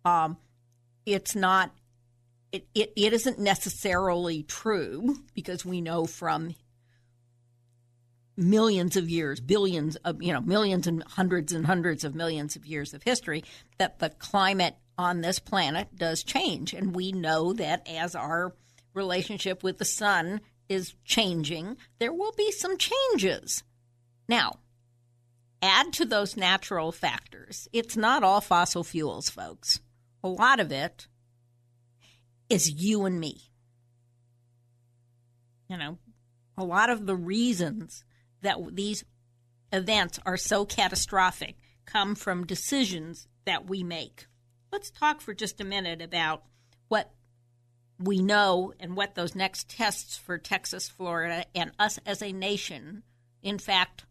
Um, 0.04 0.36
it's 1.04 1.36
not 1.36 1.70
it, 2.50 2.66
it, 2.74 2.92
it 2.96 3.12
isn't 3.12 3.38
necessarily 3.38 4.42
true 4.42 5.16
because 5.34 5.64
we 5.64 5.80
know 5.80 6.06
from 6.06 6.54
millions 8.36 8.96
of 8.96 9.08
years, 9.08 9.40
billions 9.40 9.96
of, 9.96 10.22
you 10.22 10.32
know, 10.32 10.40
millions 10.40 10.86
and 10.86 11.02
hundreds 11.04 11.52
and 11.52 11.66
hundreds 11.66 12.04
of 12.04 12.14
millions 12.14 12.56
of 12.56 12.66
years 12.66 12.94
of 12.94 13.02
history 13.02 13.44
that 13.78 13.98
the 13.98 14.10
climate 14.10 14.76
on 14.98 15.20
this 15.20 15.38
planet 15.38 15.88
does 15.96 16.22
change. 16.22 16.72
And 16.72 16.94
we 16.94 17.12
know 17.12 17.52
that 17.52 17.88
as 17.88 18.14
our 18.14 18.54
relationship 18.94 19.62
with 19.62 19.78
the 19.78 19.84
sun 19.84 20.40
is 20.68 20.94
changing, 21.04 21.76
there 21.98 22.12
will 22.12 22.32
be 22.36 22.50
some 22.50 22.76
changes. 22.78 23.62
Now, 24.28 24.58
add 25.62 25.92
to 25.94 26.04
those 26.04 26.36
natural 26.36 26.92
factors, 26.92 27.68
it's 27.72 27.96
not 27.96 28.22
all 28.22 28.40
fossil 28.40 28.84
fuels, 28.84 29.28
folks. 29.28 29.80
A 30.24 30.28
lot 30.28 30.60
of 30.60 30.72
it 30.72 31.06
is 32.48 32.70
you 32.70 33.04
and 33.04 33.20
me. 33.20 33.40
You 35.68 35.76
know, 35.76 35.98
a 36.56 36.64
lot 36.64 36.90
of 36.90 37.06
the 37.06 37.16
reasons 37.16 38.04
that 38.42 38.56
these 38.72 39.04
events 39.72 40.18
are 40.24 40.36
so 40.36 40.64
catastrophic 40.64 41.56
come 41.84 42.14
from 42.14 42.46
decisions 42.46 43.28
that 43.44 43.68
we 43.68 43.82
make. 43.82 44.26
Let's 44.72 44.90
talk 44.90 45.20
for 45.20 45.34
just 45.34 45.60
a 45.60 45.64
minute 45.64 46.02
about 46.02 46.42
what 46.88 47.10
we 47.98 48.20
know 48.20 48.72
and 48.78 48.96
what 48.96 49.14
those 49.14 49.34
next 49.34 49.70
tests 49.70 50.16
for 50.16 50.38
Texas, 50.38 50.88
Florida, 50.88 51.44
and 51.54 51.72
us 51.78 51.98
as 52.04 52.22
a 52.22 52.32
nation, 52.32 53.02
in 53.42 53.58
fact, 53.58 54.04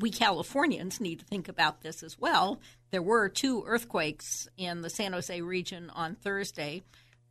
we 0.00 0.10
Californians 0.10 1.00
need 1.00 1.20
to 1.20 1.24
think 1.24 1.48
about 1.48 1.82
this 1.82 2.02
as 2.02 2.18
well. 2.18 2.60
There 2.90 3.02
were 3.02 3.28
two 3.28 3.62
earthquakes 3.66 4.48
in 4.56 4.80
the 4.80 4.90
San 4.90 5.12
Jose 5.12 5.40
region 5.40 5.90
on 5.90 6.14
Thursday 6.14 6.82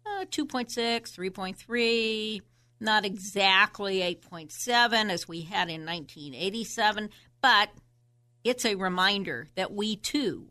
uh, 0.06 0.26
2.6, 0.26 0.76
3.3, 0.76 2.42
not 2.80 3.06
exactly 3.06 4.00
8.7 4.00 5.10
as 5.10 5.28
we 5.28 5.42
had 5.42 5.70
in 5.70 5.86
1987, 5.86 7.10
but 7.42 7.70
it's 8.44 8.66
a 8.66 8.76
reminder 8.76 9.50
that 9.56 9.74
we 9.74 9.96
too 9.96 10.50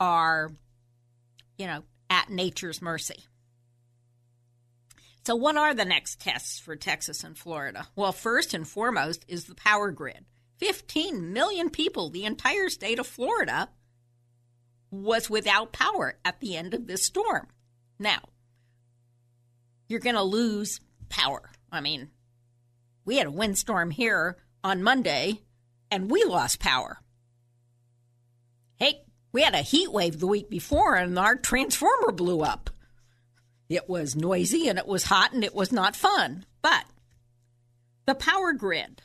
are, 0.00 0.50
you 1.56 1.66
know, 1.66 1.84
at 2.10 2.30
nature's 2.30 2.80
mercy. 2.82 3.24
So, 5.24 5.36
what 5.36 5.56
are 5.56 5.74
the 5.74 5.84
next 5.84 6.20
tests 6.20 6.58
for 6.58 6.74
Texas 6.74 7.22
and 7.22 7.36
Florida? 7.36 7.86
Well, 7.94 8.12
first 8.12 8.54
and 8.54 8.66
foremost 8.66 9.24
is 9.28 9.44
the 9.44 9.54
power 9.54 9.90
grid. 9.90 10.24
15 10.56 11.32
million 11.32 11.70
people, 11.70 12.10
the 12.10 12.24
entire 12.24 12.68
state 12.68 12.98
of 12.98 13.06
Florida, 13.06 13.68
was 14.90 15.28
without 15.28 15.72
power 15.72 16.18
at 16.24 16.40
the 16.40 16.56
end 16.56 16.74
of 16.74 16.86
this 16.86 17.04
storm. 17.04 17.48
Now, 17.98 18.20
you're 19.88 20.00
going 20.00 20.16
to 20.16 20.22
lose 20.22 20.80
power. 21.08 21.50
I 21.70 21.80
mean, 21.80 22.10
we 23.04 23.16
had 23.16 23.26
a 23.26 23.30
windstorm 23.30 23.90
here 23.90 24.36
on 24.64 24.82
Monday 24.82 25.42
and 25.90 26.10
we 26.10 26.24
lost 26.24 26.60
power. 26.60 27.00
We 29.38 29.44
had 29.44 29.54
a 29.54 29.58
heat 29.58 29.92
wave 29.92 30.18
the 30.18 30.26
week 30.26 30.50
before 30.50 30.96
and 30.96 31.16
our 31.16 31.36
transformer 31.36 32.10
blew 32.10 32.40
up. 32.40 32.70
It 33.68 33.88
was 33.88 34.16
noisy 34.16 34.68
and 34.68 34.80
it 34.80 34.86
was 34.88 35.04
hot 35.04 35.32
and 35.32 35.44
it 35.44 35.54
was 35.54 35.70
not 35.70 35.94
fun. 35.94 36.44
But 36.60 36.86
the 38.04 38.16
power 38.16 38.52
grid, 38.52 39.02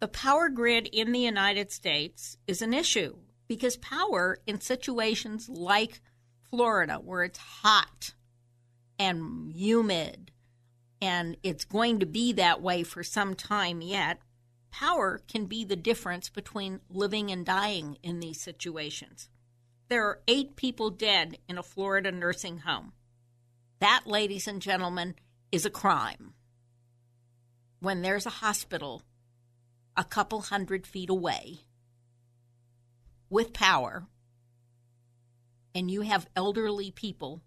the 0.00 0.08
power 0.08 0.50
grid 0.50 0.86
in 0.86 1.12
the 1.12 1.20
United 1.20 1.72
States 1.72 2.36
is 2.46 2.60
an 2.60 2.74
issue 2.74 3.16
because 3.48 3.78
power 3.78 4.36
in 4.46 4.60
situations 4.60 5.48
like 5.48 6.02
Florida, 6.50 6.96
where 6.96 7.24
it's 7.24 7.38
hot 7.38 8.12
and 8.98 9.50
humid, 9.50 10.30
and 11.00 11.38
it's 11.42 11.64
going 11.64 12.00
to 12.00 12.06
be 12.06 12.34
that 12.34 12.60
way 12.60 12.82
for 12.82 13.02
some 13.02 13.34
time 13.34 13.80
yet, 13.80 14.20
power 14.70 15.20
can 15.28 15.46
be 15.46 15.64
the 15.64 15.76
difference 15.76 16.28
between 16.28 16.80
living 16.88 17.30
and 17.30 17.44
dying 17.44 17.98
in 18.02 18.20
these 18.20 18.40
situations. 18.40 19.28
There 19.88 20.04
are 20.06 20.20
eight 20.28 20.56
people 20.56 20.90
dead 20.90 21.38
in 21.48 21.58
a 21.58 21.62
Florida 21.62 22.12
nursing 22.12 22.58
home. 22.58 22.92
That, 23.80 24.02
ladies 24.06 24.46
and 24.46 24.62
gentlemen, 24.62 25.14
is 25.50 25.64
a 25.64 25.70
crime. 25.70 26.34
When 27.80 28.02
there's 28.02 28.26
a 28.26 28.30
hospital 28.30 29.02
a 29.96 30.04
couple 30.04 30.42
hundred 30.42 30.86
feet 30.86 31.10
away 31.10 31.60
with 33.28 33.52
power, 33.52 34.06
and 35.74 35.90
you 35.90 36.02
have 36.02 36.28
elderly 36.36 36.90
people 36.90 37.42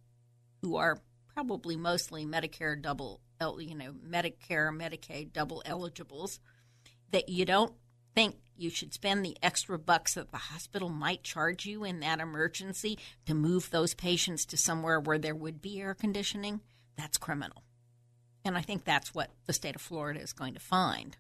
who 0.61 0.75
are 0.75 1.01
probably 1.33 1.75
mostly 1.75 2.25
Medicare 2.25 2.81
double, 2.81 3.21
you 3.59 3.75
know, 3.75 3.93
Medicare, 3.93 4.69
Medicaid 4.71 5.33
double 5.33 5.61
eligibles, 5.65 6.39
that 7.13 7.29
you 7.29 7.45
don't 7.45 7.73
think 8.13 8.35
you 8.57 8.69
should 8.69 8.93
spend 8.93 9.23
the 9.23 9.37
extra 9.41 9.79
bucks 9.79 10.15
that 10.15 10.31
the 10.31 10.37
hospital 10.37 10.89
might 10.89 11.23
charge 11.23 11.65
you 11.65 11.83
in 11.83 11.99
that 12.01 12.19
emergency 12.19 12.99
to 13.25 13.33
move 13.33 13.69
those 13.69 13.93
patients 13.93 14.45
to 14.45 14.57
somewhere 14.57 14.99
where 14.99 15.17
there 15.17 15.35
would 15.35 15.61
be 15.61 15.79
air 15.79 15.93
conditioning, 15.93 16.59
that's 16.97 17.17
criminal. 17.17 17.63
And 18.43 18.57
I 18.57 18.61
think 18.61 18.83
that's 18.83 19.15
what 19.15 19.31
the 19.45 19.53
state 19.53 19.75
of 19.75 19.81
Florida 19.81 20.19
is 20.19 20.33
going 20.33 20.53
to 20.55 20.59
find. 20.59 21.15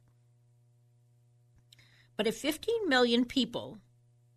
But 2.17 2.27
if 2.27 2.37
15 2.37 2.89
million 2.89 3.25
people 3.25 3.79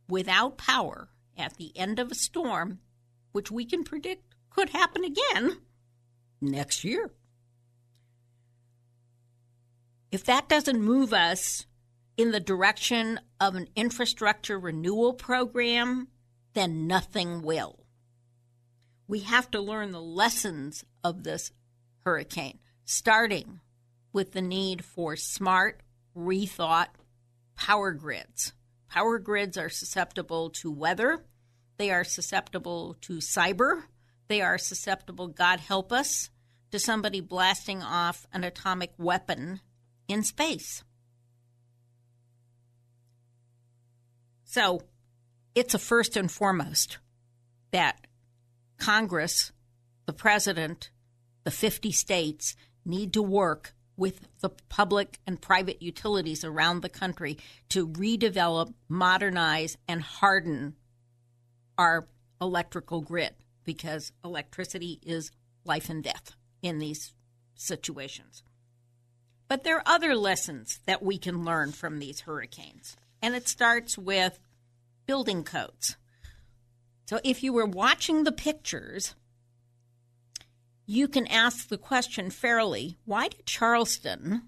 without 0.09 0.57
power 0.57 1.09
at 1.37 1.57
the 1.57 1.77
end 1.77 1.99
of 1.99 2.11
a 2.11 2.15
storm, 2.15 2.81
which 3.33 3.51
we 3.51 3.65
can 3.65 3.83
predict 3.83 4.35
could 4.51 4.71
happen 4.71 5.05
again 5.05 5.59
next 6.41 6.85
year, 6.85 7.11
if 10.11 10.25
that 10.25 10.49
doesn't 10.49 10.81
move 10.81 11.13
us 11.13 11.67
in 12.17 12.31
the 12.31 12.41
direction 12.41 13.21
of 13.41 13.55
an 13.55 13.69
infrastructure 13.77 14.59
renewal 14.59 15.13
program, 15.13 16.09
then 16.55 16.87
nothing 16.87 17.43
will. 17.43 17.85
We 19.09 19.21
have 19.21 19.51
to 19.51 19.61
learn 19.61 19.93
the 19.93 20.01
lessons 20.01 20.85
of 21.05 21.23
this 21.23 21.53
hurricane, 22.05 22.59
starting 22.85 23.61
with 24.13 24.33
the 24.33 24.43
need 24.43 24.85
for 24.85 25.17
smart, 25.17 25.83
rethought 26.17 26.89
power 27.57 27.93
grids. 27.93 28.53
Power 28.89 29.19
grids 29.19 29.59
are 29.59 29.69
susceptible 29.69 30.51
to 30.51 30.71
weather, 30.71 31.25
they 31.77 31.91
are 31.91 32.05
susceptible 32.05 32.97
to 33.03 33.19
cyber, 33.19 33.83
they 34.29 34.41
are 34.41 34.59
susceptible, 34.59 35.29
God 35.29 35.61
help 35.61 35.93
us, 35.93 36.31
to 36.71 36.79
somebody 36.79 37.21
blasting 37.21 37.83
off 37.83 38.27
an 38.33 38.45
atomic 38.45 38.93
weapon 38.97 39.61
in 40.09 40.23
space. 40.23 40.85
So 44.45 44.81
it's 45.55 45.75
a 45.75 45.79
first 45.79 46.17
and 46.17 46.31
foremost 46.31 46.99
that 47.73 48.07
Congress, 48.79 49.53
the 50.07 50.13
president, 50.13 50.91
the 51.45 51.51
50 51.51 51.93
states 51.93 52.57
need 52.85 53.13
to 53.13 53.23
work 53.23 53.75
with 53.97 54.21
the 54.41 54.51
public 54.69 55.19
and 55.27 55.41
private 55.41 55.81
utilities 55.81 56.45
around 56.45 56.81
the 56.83 56.89
country 56.89 57.39
to 57.71 57.89
redevelop, 57.89 58.73
modernize, 58.89 59.77
and 59.89 60.03
harden 60.03 60.75
our 61.79 62.07
electrical 62.41 63.01
grid 63.01 63.35
because 63.65 64.13
electricity 64.25 65.01
is 65.03 65.31
life 65.65 65.89
and 65.89 66.05
death 66.05 66.33
in 66.63 66.79
these 66.79 67.15
situations. 67.55 68.43
But 69.49 69.63
there 69.63 69.77
are 69.77 69.83
other 69.87 70.15
lessons 70.15 70.81
that 70.87 71.03
we 71.03 71.19
can 71.19 71.45
learn 71.45 71.73
from 71.73 71.99
these 71.99 72.21
hurricanes, 72.21 72.97
and 73.23 73.35
it 73.35 73.49
starts 73.49 73.97
with 73.97 74.41
building 75.07 75.45
codes. 75.45 75.97
So 77.07 77.21
if 77.23 77.43
you 77.43 77.53
were 77.53 77.67
watching 77.67 78.25
the 78.25 78.33
pictures, 78.33 79.15
you 80.85 81.07
can 81.07 81.27
ask 81.29 81.69
the 81.69 81.79
question 81.79 82.31
fairly 82.31 82.99
why 83.05 83.29
did 83.29 83.47
Charleston 83.47 84.43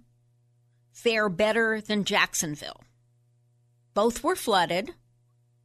fare 0.93 1.29
better 1.29 1.81
than 1.81 2.05
Jacksonville? 2.05 2.83
Both 3.95 4.25
were 4.25 4.37
flooded. 4.37 4.95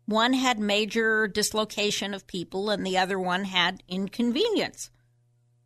One 0.06 0.34
had 0.34 0.60
major 0.60 1.28
dislocation 1.28 2.14
of 2.14 2.28
people, 2.28 2.70
and 2.70 2.86
the 2.86 2.98
other 2.98 3.20
one 3.20 3.46
had 3.46 3.82
inconvenience. 3.88 4.92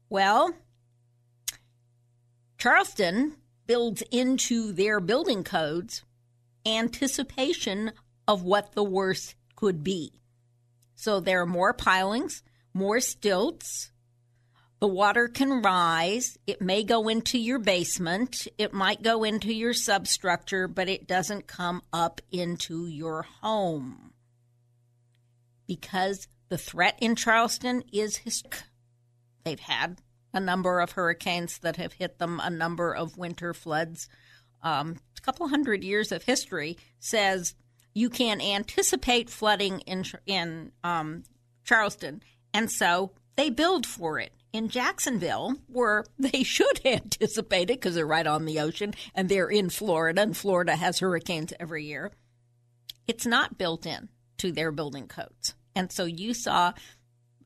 Well, 0.10 0.54
Charleston 2.58 3.38
builds 3.68 4.02
into 4.12 4.72
their 4.72 5.00
building 5.00 5.44
codes 5.44 6.04
anticipation 6.66 7.92
of 8.28 8.44
what 8.44 8.74
the 8.74 8.84
worst 8.84 9.36
could 9.56 9.84
be. 9.84 10.12
So 10.96 11.20
there 11.20 11.42
are 11.42 11.48
more 11.48 11.74
pilings, 11.74 12.44
more 12.74 13.00
stilts. 13.00 13.92
The 14.80 14.88
water 14.88 15.28
can 15.28 15.62
rise. 15.62 16.38
It 16.46 16.62
may 16.62 16.84
go 16.84 17.08
into 17.08 17.40
your 17.40 17.60
basement. 17.60 18.48
It 18.58 18.74
might 18.74 19.02
go 19.02 19.24
into 19.24 19.54
your 19.54 19.74
substructure, 19.74 20.68
but 20.68 20.90
it 20.90 21.08
doesn't 21.08 21.48
come 21.48 21.82
up 21.92 22.22
into 22.32 22.88
your 22.88 23.24
home. 23.42 24.14
Because 25.66 26.28
the 26.50 26.58
threat 26.58 26.98
in 27.02 27.16
Charleston 27.16 27.84
is 27.92 28.18
historic. 28.18 28.64
They've 29.44 29.60
had 29.60 30.02
a 30.34 30.40
number 30.40 30.80
of 30.80 30.92
hurricanes 30.92 31.60
that 31.60 31.78
have 31.78 31.94
hit 31.94 32.20
them, 32.20 32.40
a 32.44 32.50
number 32.50 32.94
of 32.94 33.18
winter 33.18 33.54
floods. 33.54 34.10
Um, 34.62 34.98
a 35.18 35.22
couple 35.22 35.48
hundred 35.48 35.84
years 35.84 36.12
of 36.12 36.24
history 36.24 36.78
says 37.00 37.56
you 37.94 38.10
can 38.10 38.42
anticipate 38.42 39.30
flooding 39.30 39.80
in 39.82 40.04
in 40.26 40.72
um, 40.84 41.24
Charleston, 41.64 42.22
and 42.54 42.72
so 42.72 43.12
they 43.36 43.50
build 43.50 43.86
for 43.86 44.20
it. 44.20 44.34
In 44.54 44.70
Jacksonville, 44.70 45.56
where 45.68 46.06
they 46.20 46.44
should 46.44 46.86
anticipate 46.86 47.70
it 47.70 47.80
because 47.80 47.96
they're 47.96 48.08
right 48.08 48.26
on 48.26 48.46
the 48.46 48.60
ocean 48.60 48.94
and 49.14 49.30
they're 49.30 49.50
in 49.50 49.70
Florida, 49.70 50.22
and 50.22 50.36
Florida 50.36 50.76
has 50.76 51.00
hurricanes 51.00 51.54
every 51.60 51.86
year, 51.86 52.12
it's 53.08 53.26
not 53.26 53.58
built 53.58 53.86
in 53.86 54.10
to 54.38 54.52
their 54.52 54.72
building 54.72 55.08
codes. 55.08 55.56
And 55.76 55.92
so 55.92 56.06
you 56.06 56.34
saw 56.34 56.74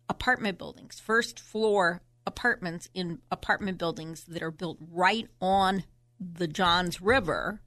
apartment 0.09 0.57
buildings, 0.57 0.99
first 0.99 1.39
floor 1.39 2.01
apartments 2.31 2.87
in 2.93 3.19
apartment 3.29 3.77
buildings 3.77 4.23
that 4.23 4.41
are 4.41 4.51
built 4.51 4.77
right 4.89 5.27
on 5.41 5.83
the 6.17 6.47
Johns 6.47 7.01
River 7.01 7.59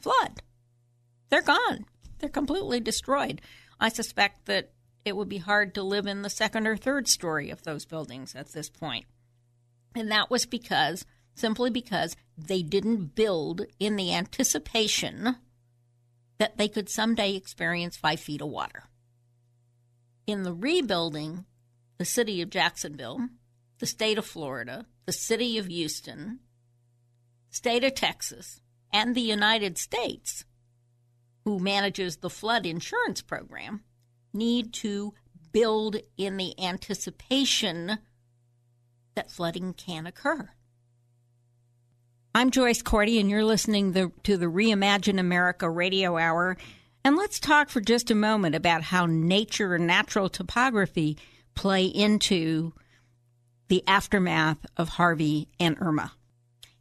flood. 0.00 0.40
They're 1.28 1.42
gone. 1.42 1.84
They're 2.18 2.30
completely 2.30 2.80
destroyed. 2.80 3.42
I 3.78 3.90
suspect 3.90 4.46
that 4.46 4.72
it 5.04 5.14
would 5.14 5.28
be 5.28 5.38
hard 5.38 5.74
to 5.74 5.82
live 5.82 6.06
in 6.06 6.22
the 6.22 6.30
second 6.30 6.66
or 6.66 6.76
third 6.76 7.06
story 7.06 7.50
of 7.50 7.62
those 7.64 7.84
buildings 7.84 8.34
at 8.34 8.52
this 8.52 8.70
point. 8.70 9.04
And 9.94 10.10
that 10.10 10.30
was 10.30 10.46
because, 10.46 11.04
simply 11.34 11.68
because, 11.68 12.16
they 12.38 12.62
didn't 12.62 13.14
build 13.14 13.66
in 13.78 13.96
the 13.96 14.14
anticipation 14.14 15.36
that 16.38 16.56
they 16.56 16.68
could 16.68 16.88
someday 16.88 17.34
experience 17.34 17.96
five 17.96 18.20
feet 18.20 18.40
of 18.40 18.48
water. 18.48 18.84
In 20.26 20.44
the 20.44 20.54
rebuilding, 20.54 21.44
the 21.98 22.04
city 22.04 22.42
of 22.42 22.50
Jacksonville, 22.50 23.28
the 23.78 23.86
state 23.86 24.18
of 24.18 24.26
Florida, 24.26 24.86
the 25.04 25.12
city 25.12 25.58
of 25.58 25.66
Houston, 25.66 26.40
state 27.50 27.84
of 27.84 27.94
Texas, 27.94 28.60
and 28.92 29.14
the 29.14 29.20
United 29.20 29.78
States, 29.78 30.44
who 31.44 31.58
manages 31.58 32.18
the 32.18 32.30
flood 32.30 32.66
insurance 32.66 33.22
program, 33.22 33.82
need 34.32 34.72
to 34.72 35.14
build 35.52 35.96
in 36.16 36.36
the 36.36 36.58
anticipation 36.62 37.98
that 39.14 39.30
flooding 39.30 39.72
can 39.72 40.06
occur. 40.06 40.50
I'm 42.34 42.50
Joyce 42.50 42.82
Cordy, 42.82 43.18
and 43.18 43.30
you're 43.30 43.44
listening 43.44 43.92
the, 43.92 44.12
to 44.24 44.36
the 44.36 44.46
Reimagine 44.46 45.18
America 45.18 45.70
radio 45.70 46.18
hour. 46.18 46.58
And 47.02 47.16
let's 47.16 47.40
talk 47.40 47.70
for 47.70 47.80
just 47.80 48.10
a 48.10 48.14
moment 48.14 48.54
about 48.54 48.82
how 48.82 49.06
nature 49.06 49.74
and 49.74 49.86
natural 49.86 50.28
topography 50.28 51.16
play 51.54 51.86
into 51.86 52.74
the 53.68 53.82
aftermath 53.86 54.64
of 54.76 54.90
Harvey 54.90 55.48
and 55.58 55.76
Irma. 55.80 56.12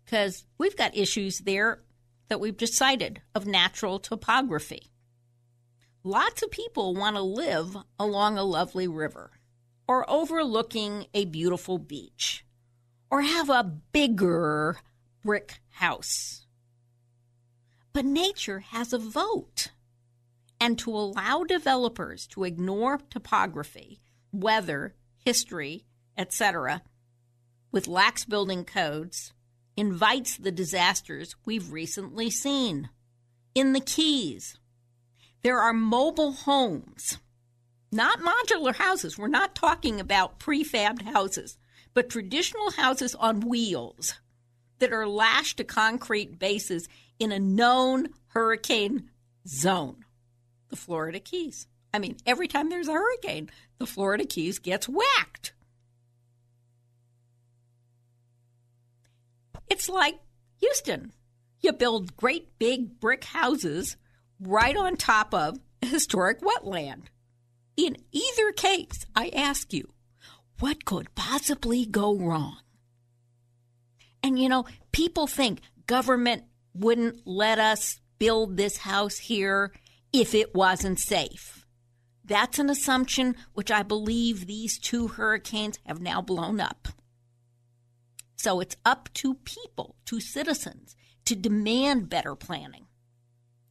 Because 0.03 0.45
we've 0.57 0.77
got 0.77 0.95
issues 0.95 1.39
there 1.39 1.81
that 2.27 2.39
we've 2.39 2.55
cited 2.67 3.21
of 3.33 3.45
natural 3.45 3.99
topography. 3.99 4.91
Lots 6.03 6.43
of 6.43 6.51
people 6.51 6.93
want 6.93 7.15
to 7.15 7.21
live 7.21 7.75
along 7.99 8.37
a 8.37 8.43
lovely 8.43 8.87
river 8.87 9.31
or 9.87 10.09
overlooking 10.09 11.07
a 11.13 11.25
beautiful 11.25 11.77
beach 11.77 12.45
or 13.09 13.21
have 13.21 13.49
a 13.49 13.63
bigger 13.63 14.77
brick 15.23 15.61
house. 15.69 16.45
But 17.93 18.05
nature 18.05 18.59
has 18.59 18.93
a 18.93 18.97
vote. 18.97 19.69
And 20.59 20.79
to 20.79 20.91
allow 20.91 21.43
developers 21.43 22.27
to 22.27 22.43
ignore 22.43 22.99
topography, 23.09 23.99
weather, 24.31 24.95
history, 25.17 25.85
etc., 26.17 26.81
with 27.71 27.87
lax 27.87 28.25
building 28.25 28.63
codes 28.63 29.33
invites 29.75 30.37
the 30.37 30.51
disasters 30.51 31.35
we've 31.45 31.71
recently 31.71 32.29
seen. 32.29 32.89
In 33.53 33.73
the 33.73 33.79
Keys, 33.79 34.57
there 35.43 35.59
are 35.59 35.73
mobile 35.73 36.31
homes, 36.31 37.19
not 37.91 38.19
modular 38.19 38.75
houses. 38.75 39.17
We're 39.17 39.27
not 39.27 39.55
talking 39.55 39.99
about 39.99 40.39
prefabbed 40.39 41.03
houses, 41.03 41.57
but 41.93 42.09
traditional 42.09 42.71
houses 42.71 43.15
on 43.15 43.41
wheels 43.41 44.19
that 44.79 44.91
are 44.91 45.07
lashed 45.07 45.57
to 45.57 45.63
concrete 45.63 46.39
bases 46.39 46.87
in 47.19 47.31
a 47.31 47.39
known 47.39 48.09
hurricane 48.27 49.09
zone, 49.47 50.05
the 50.69 50.75
Florida 50.75 51.19
Keys. 51.19 51.67
I 51.93 51.99
mean, 51.99 52.17
every 52.25 52.47
time 52.47 52.69
there's 52.69 52.89
a 52.89 52.93
hurricane, 52.93 53.49
the 53.77 53.85
Florida 53.85 54.25
Keys 54.25 54.59
gets 54.59 54.89
whacked. 54.89 55.53
It's 59.69 59.89
like 59.89 60.19
Houston. 60.59 61.11
You 61.61 61.73
build 61.73 62.15
great 62.15 62.57
big 62.59 62.99
brick 62.99 63.23
houses 63.23 63.97
right 64.39 64.75
on 64.75 64.97
top 64.97 65.33
of 65.33 65.59
historic 65.81 66.41
wetland. 66.41 67.03
In 67.77 67.97
either 68.11 68.51
case, 68.51 69.05
I 69.15 69.29
ask 69.29 69.73
you, 69.73 69.89
what 70.59 70.85
could 70.85 71.13
possibly 71.15 71.85
go 71.85 72.15
wrong? 72.15 72.57
And 74.23 74.39
you 74.39 74.49
know, 74.49 74.65
people 74.91 75.27
think 75.27 75.59
government 75.87 76.43
wouldn't 76.73 77.25
let 77.25 77.59
us 77.59 77.99
build 78.17 78.57
this 78.57 78.77
house 78.77 79.17
here 79.17 79.71
if 80.13 80.33
it 80.33 80.55
wasn't 80.55 80.99
safe. 80.99 81.65
That's 82.23 82.57
an 82.57 82.69
assumption 82.69 83.35
which 83.53 83.69
I 83.69 83.83
believe 83.83 84.47
these 84.47 84.79
two 84.79 85.09
hurricanes 85.09 85.79
have 85.85 86.01
now 86.01 86.21
blown 86.21 86.59
up. 86.59 86.87
So 88.45 88.59
it's 88.59 88.77
up 88.85 89.09
to 89.15 89.33
people, 89.33 89.95
to 90.05 90.19
citizens, 90.19 90.95
to 91.25 91.35
demand 91.35 92.09
better 92.09 92.35
planning. 92.35 92.85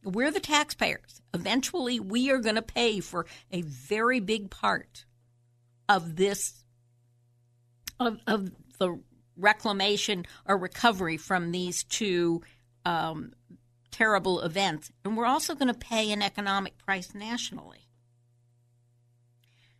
We're 0.03 0.31
the 0.31 0.41
taxpayers. 0.41 1.21
Eventually, 1.33 2.01
we 2.01 2.29
are 2.29 2.39
going 2.39 2.55
to 2.57 2.61
pay 2.61 2.99
for 2.99 3.25
a 3.53 3.61
very 3.61 4.19
big 4.19 4.49
part 4.49 5.05
of 5.87 6.17
this, 6.17 6.65
of, 8.01 8.19
of 8.27 8.51
the 8.77 8.99
reclamation 9.37 10.25
or 10.45 10.57
recovery 10.57 11.15
from 11.15 11.53
these 11.53 11.85
two 11.85 12.41
um, 12.83 13.31
terrible 13.91 14.41
events. 14.41 14.91
And 15.05 15.15
we're 15.15 15.25
also 15.25 15.55
going 15.55 15.73
to 15.73 15.79
pay 15.79 16.11
an 16.11 16.21
economic 16.21 16.77
price 16.79 17.15
nationally. 17.15 17.87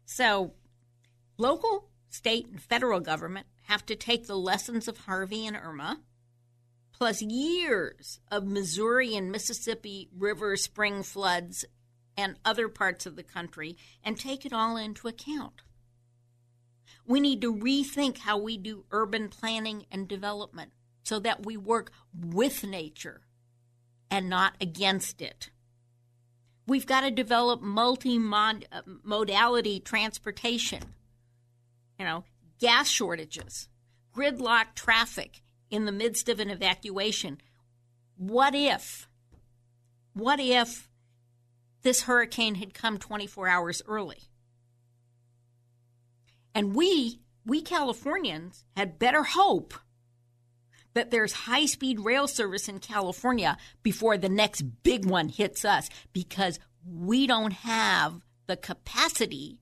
So, 0.06 0.54
local, 1.38 1.90
state, 2.08 2.48
and 2.48 2.62
federal 2.62 3.02
government 3.02 3.48
have 3.68 3.86
to 3.88 3.96
take 3.96 4.28
the 4.28 4.38
lessons 4.38 4.88
of 4.88 5.00
Harvey 5.00 5.46
and 5.46 5.56
Irma, 5.56 6.02
plus 6.92 7.22
years 7.22 8.20
of 8.32 8.46
Missouri 8.46 9.16
and 9.16 9.32
Mississippi 9.32 10.10
River 10.16 10.56
spring 10.56 11.04
floods 11.04 11.66
and 12.18 12.38
other 12.46 12.70
parts 12.70 13.06
of 13.06 13.16
the 13.16 13.24
country, 13.24 13.78
and 14.04 14.18
take 14.18 14.46
it 14.46 14.54
all 14.54 14.78
into 14.78 15.08
account. 15.08 15.62
We 17.06 17.20
need 17.20 17.42
to 17.42 17.54
rethink 17.54 18.20
how 18.20 18.38
we 18.38 18.58
do 18.58 18.86
urban 18.92 19.30
planning 19.30 19.86
and 19.92 20.08
development 20.08 20.72
so 21.04 21.20
that 21.20 21.46
we 21.46 21.56
work 21.58 21.92
with 22.18 22.64
nature 22.64 23.22
and 24.10 24.30
not 24.30 24.56
against 24.60 25.22
it. 25.22 25.50
We've 26.68 26.88
got 26.88 27.02
to 27.02 27.12
develop 27.12 27.62
multi 27.62 28.18
uh, 28.18 28.52
modality 29.04 29.80
transportation. 29.80 30.82
You 32.00 32.06
know, 32.06 32.24
gas 32.60 32.90
shortages, 32.90 33.68
gridlock 34.16 34.76
traffic 34.76 35.42
in 35.70 35.86
the 35.86 35.92
midst 35.92 36.30
of 36.30 36.40
an 36.40 36.50
evacuation. 36.50 37.40
What 38.18 38.56
if? 38.56 39.08
What 40.14 40.40
if 40.40 40.90
this 41.82 42.04
hurricane 42.04 42.56
had 42.56 42.74
come 42.74 42.98
24 42.98 43.48
hours 43.48 43.82
early? 43.88 44.20
And 46.54 46.74
we, 46.74 47.20
we 47.46 47.62
Californians, 47.62 48.64
had 48.78 48.98
better 48.98 49.24
hope 49.24 49.74
that 50.94 51.12
there's 51.12 51.34
high 51.34 51.66
speed 51.66 52.00
rail 52.00 52.28
service 52.28 52.70
in 52.70 52.80
California 52.80 53.58
before 53.84 54.18
the 54.18 54.30
next 54.30 54.62
big 54.82 55.06
one 55.06 55.28
hits 55.28 55.66
us 55.66 55.90
because 56.14 56.58
we 56.88 57.28
don't 57.28 57.52
have 57.52 58.22
the 58.48 58.56
capacity 58.56 59.60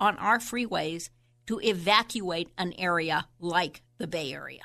on 0.00 0.16
our 0.16 0.38
freeways 0.38 1.10
to 1.46 1.60
evacuate 1.60 2.50
an 2.58 2.72
area 2.78 3.26
like 3.40 3.82
the 3.98 4.06
Bay 4.06 4.32
Area. 4.32 4.62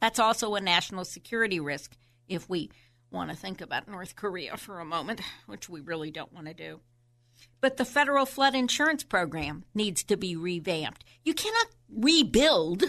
That's 0.00 0.18
also 0.18 0.54
a 0.54 0.60
national 0.60 1.04
security 1.04 1.60
risk 1.60 1.96
if 2.28 2.48
we 2.48 2.70
want 3.10 3.30
to 3.30 3.36
think 3.36 3.60
about 3.60 3.88
North 3.88 4.16
Korea 4.16 4.56
for 4.56 4.80
a 4.80 4.84
moment, 4.84 5.20
which 5.46 5.68
we 5.68 5.80
really 5.80 6.10
don't 6.10 6.32
want 6.32 6.46
to 6.46 6.54
do. 6.54 6.80
But 7.60 7.76
the 7.76 7.84
federal 7.84 8.26
flood 8.26 8.54
insurance 8.54 9.04
program 9.04 9.64
needs 9.74 10.02
to 10.04 10.16
be 10.16 10.36
revamped. 10.36 11.04
You 11.24 11.34
cannot 11.34 11.66
rebuild 11.88 12.84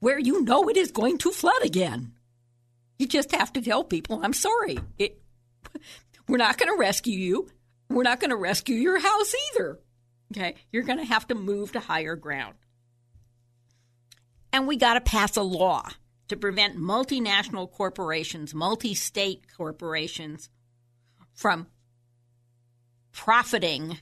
where 0.00 0.18
you 0.18 0.42
know 0.42 0.68
it 0.68 0.76
is 0.76 0.90
going 0.90 1.18
to 1.18 1.30
flood 1.30 1.62
again. 1.62 2.12
You 2.98 3.06
just 3.06 3.32
have 3.32 3.52
to 3.54 3.62
tell 3.62 3.84
people, 3.84 4.20
I'm 4.22 4.32
sorry. 4.32 4.78
It, 4.98 5.20
we're 6.28 6.36
not 6.36 6.58
going 6.58 6.72
to 6.72 6.78
rescue 6.78 7.18
you. 7.18 7.48
We're 7.88 8.02
not 8.02 8.20
going 8.20 8.30
to 8.30 8.36
rescue 8.36 8.76
your 8.76 8.98
house 8.98 9.34
either. 9.52 9.78
Okay, 10.32 10.56
you're 10.72 10.82
going 10.82 10.98
to 10.98 11.04
have 11.04 11.26
to 11.28 11.34
move 11.34 11.72
to 11.72 11.80
higher 11.80 12.16
ground. 12.16 12.54
And 14.52 14.66
we 14.66 14.76
got 14.76 14.94
to 14.94 15.00
pass 15.00 15.36
a 15.36 15.42
law 15.42 15.88
to 16.28 16.36
prevent 16.36 16.76
multinational 16.76 17.70
corporations, 17.70 18.54
multi 18.54 18.94
state 18.94 19.44
corporations 19.56 20.48
from 21.34 21.66
profiting 23.12 23.98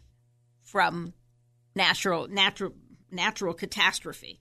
from 0.63 1.13
natural, 1.75 2.29
natural, 2.29 2.73
natural 3.11 3.55
catastrophe. 3.55 4.41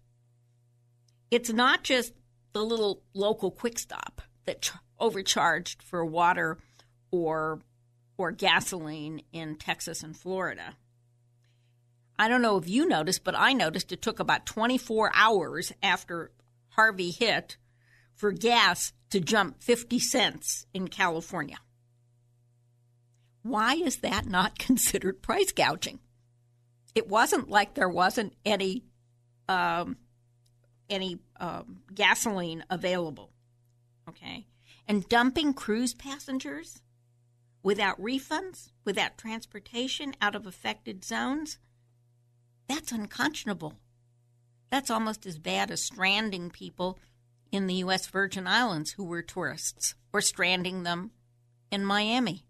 It's 1.30 1.52
not 1.52 1.84
just 1.84 2.14
the 2.54 2.64
little 2.64 3.04
local 3.14 3.52
quick 3.52 3.80
stop 3.80 4.22
that 4.46 4.62
ch- 4.62 4.72
overcharged 5.00 5.82
for 5.82 6.06
water 6.06 6.60
or 7.12 7.60
or 8.18 8.32
gasoline 8.32 9.24
in 9.32 9.56
Texas 9.56 10.04
and 10.04 10.16
Florida. 10.16 10.76
I 12.24 12.30
don't 12.30 12.42
know 12.42 12.56
if 12.56 12.70
you 12.70 12.88
noticed, 12.88 13.26
but 13.26 13.36
I 13.38 13.52
noticed 13.52 13.92
it 13.92 14.02
took 14.02 14.22
about 14.22 14.46
24 14.46 15.12
hours 15.14 15.74
after 15.84 16.32
Harvey 16.70 17.12
hit 17.12 17.58
for 18.16 18.32
gas 18.32 18.94
to 19.10 19.20
jump 19.20 19.62
50 19.62 20.00
cents 20.00 20.66
in 20.74 20.88
California. 20.88 21.58
Why 23.42 23.74
is 23.74 23.98
that 23.98 24.26
not 24.26 24.58
considered 24.68 25.22
price 25.22 25.52
gouging? 25.52 26.00
It 26.96 27.10
wasn't 27.10 27.50
like 27.50 27.74
there 27.74 27.90
wasn't 27.90 28.38
any 28.46 28.86
um, 29.50 29.98
any 30.90 31.20
um, 31.42 31.82
gasoline 31.94 32.64
available. 32.70 33.34
Okay, 34.08 34.48
and 34.88 35.10
dumping 35.10 35.54
cruise 35.54 35.94
passengers 35.94 36.82
without 37.64 38.00
refunds, 38.00 38.70
without 38.86 39.18
transportation 39.18 40.16
out 40.22 40.36
of 40.36 40.48
affected 40.48 41.04
zones 41.04 41.58
that's 42.68 42.92
unconscionable. 42.92 43.74
That's 44.70 44.90
almost 44.90 45.26
as 45.26 45.38
bad 45.38 45.72
as 45.72 45.84
stranding 45.84 46.50
people 46.50 46.98
in 47.52 47.68
the 47.68 47.76
U.S. 47.76 48.08
Virgin 48.08 48.48
Islands 48.48 48.94
who 48.94 49.04
were 49.04 49.22
tourists 49.22 49.96
or 50.12 50.22
stranding 50.22 50.84
them 50.84 51.12
in 51.72 51.86
Miami. 51.86 52.46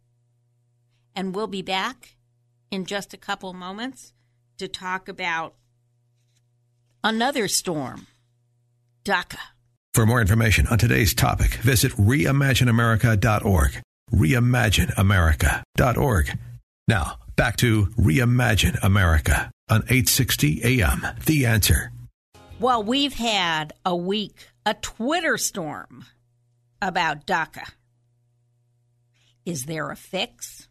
And 1.15 1.36
we'll 1.36 1.47
be 1.47 1.62
back 1.62 2.15
in 2.71 2.86
just 2.86 3.13
a 3.13 3.17
couple 3.17 3.54
moments 3.54 4.13
to 4.58 4.67
talk 4.67 5.08
about 5.08 5.56
another 7.04 7.47
storm, 7.47 8.08
DACA. 9.04 9.38
For 9.93 10.06
more 10.06 10.21
information 10.21 10.67
on 10.67 10.78
today's 10.78 11.13
topic, 11.13 11.56
visit 11.56 11.91
reimagineamerica.org. 11.93 13.82
Reimagineamerica.org. 14.12 16.38
Now, 16.88 17.17
back 17.36 17.58
to 17.58 17.88
Reimagine 17.88 18.78
America 18.82 19.52
on 19.73 19.81
860 19.89 20.62
AM. 20.63 21.03
The 21.25 21.47
answer. 21.47 21.91
Well, 22.59 22.83
we've 22.83 23.15
had 23.15 23.73
a 23.83 23.95
week, 23.95 24.47
a 24.65 24.75
Twitter 24.75 25.38
storm 25.38 26.05
about 26.79 27.25
DACA. 27.25 27.71
Is 29.45 29.65
there 29.65 29.89
a 29.89 29.95
fix? 29.95 30.67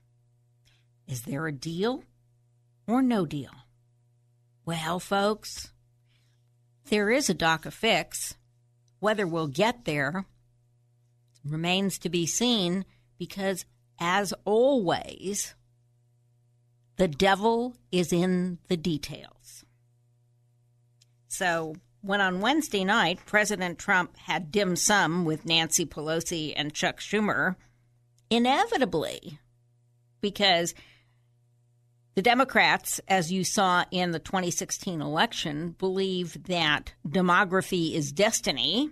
Is 1.08 1.22
there 1.22 1.48
a 1.48 1.52
deal 1.52 2.04
or 2.86 3.02
no 3.02 3.26
deal? 3.26 3.50
Well, 4.64 5.00
folks, 5.00 5.72
there 6.88 7.10
is 7.10 7.28
a 7.28 7.34
DACA 7.34 7.72
fix. 7.72 8.36
Whether 9.00 9.26
we'll 9.26 9.48
get 9.48 9.84
there 9.84 10.26
remains 11.44 11.98
to 11.98 12.08
be 12.08 12.24
seen 12.24 12.84
because, 13.18 13.64
as 13.98 14.32
always, 14.44 15.56
the 17.02 17.08
devil 17.08 17.74
is 17.90 18.12
in 18.12 18.58
the 18.68 18.76
details. 18.76 19.64
So, 21.26 21.74
when 22.00 22.20
on 22.20 22.40
Wednesday 22.40 22.84
night 22.84 23.18
President 23.26 23.76
Trump 23.76 24.16
had 24.16 24.52
dim 24.52 24.76
sum 24.76 25.24
with 25.24 25.44
Nancy 25.44 25.84
Pelosi 25.84 26.52
and 26.54 26.72
Chuck 26.72 27.00
Schumer, 27.00 27.56
inevitably, 28.30 29.40
because 30.20 30.76
the 32.14 32.22
Democrats, 32.22 33.00
as 33.08 33.32
you 33.32 33.42
saw 33.42 33.84
in 33.90 34.12
the 34.12 34.20
2016 34.20 35.02
election, 35.02 35.74
believe 35.80 36.44
that 36.44 36.94
demography 37.04 37.94
is 37.94 38.12
destiny 38.12 38.90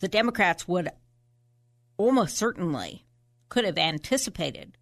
the 0.00 0.08
Democrats 0.08 0.66
would 0.66 0.88
almost 1.98 2.38
certainly 2.38 3.04
could 3.50 3.66
have 3.66 3.76
anticipated. 3.76 4.78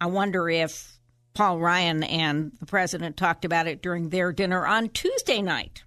I 0.00 0.06
wonder 0.06 0.48
if 0.48 0.98
Paul 1.34 1.58
Ryan 1.58 2.02
and 2.02 2.52
the 2.58 2.66
president 2.66 3.16
talked 3.16 3.44
about 3.44 3.66
it 3.66 3.82
during 3.82 4.08
their 4.08 4.32
dinner 4.32 4.66
on 4.66 4.88
Tuesday 4.88 5.42
night. 5.42 5.84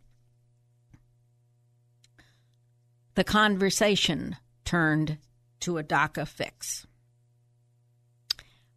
The 3.16 3.24
conversation 3.24 4.38
turned 4.66 5.18
to 5.62 5.78
a 5.78 5.84
DACA 5.84 6.28
fix. 6.28 6.88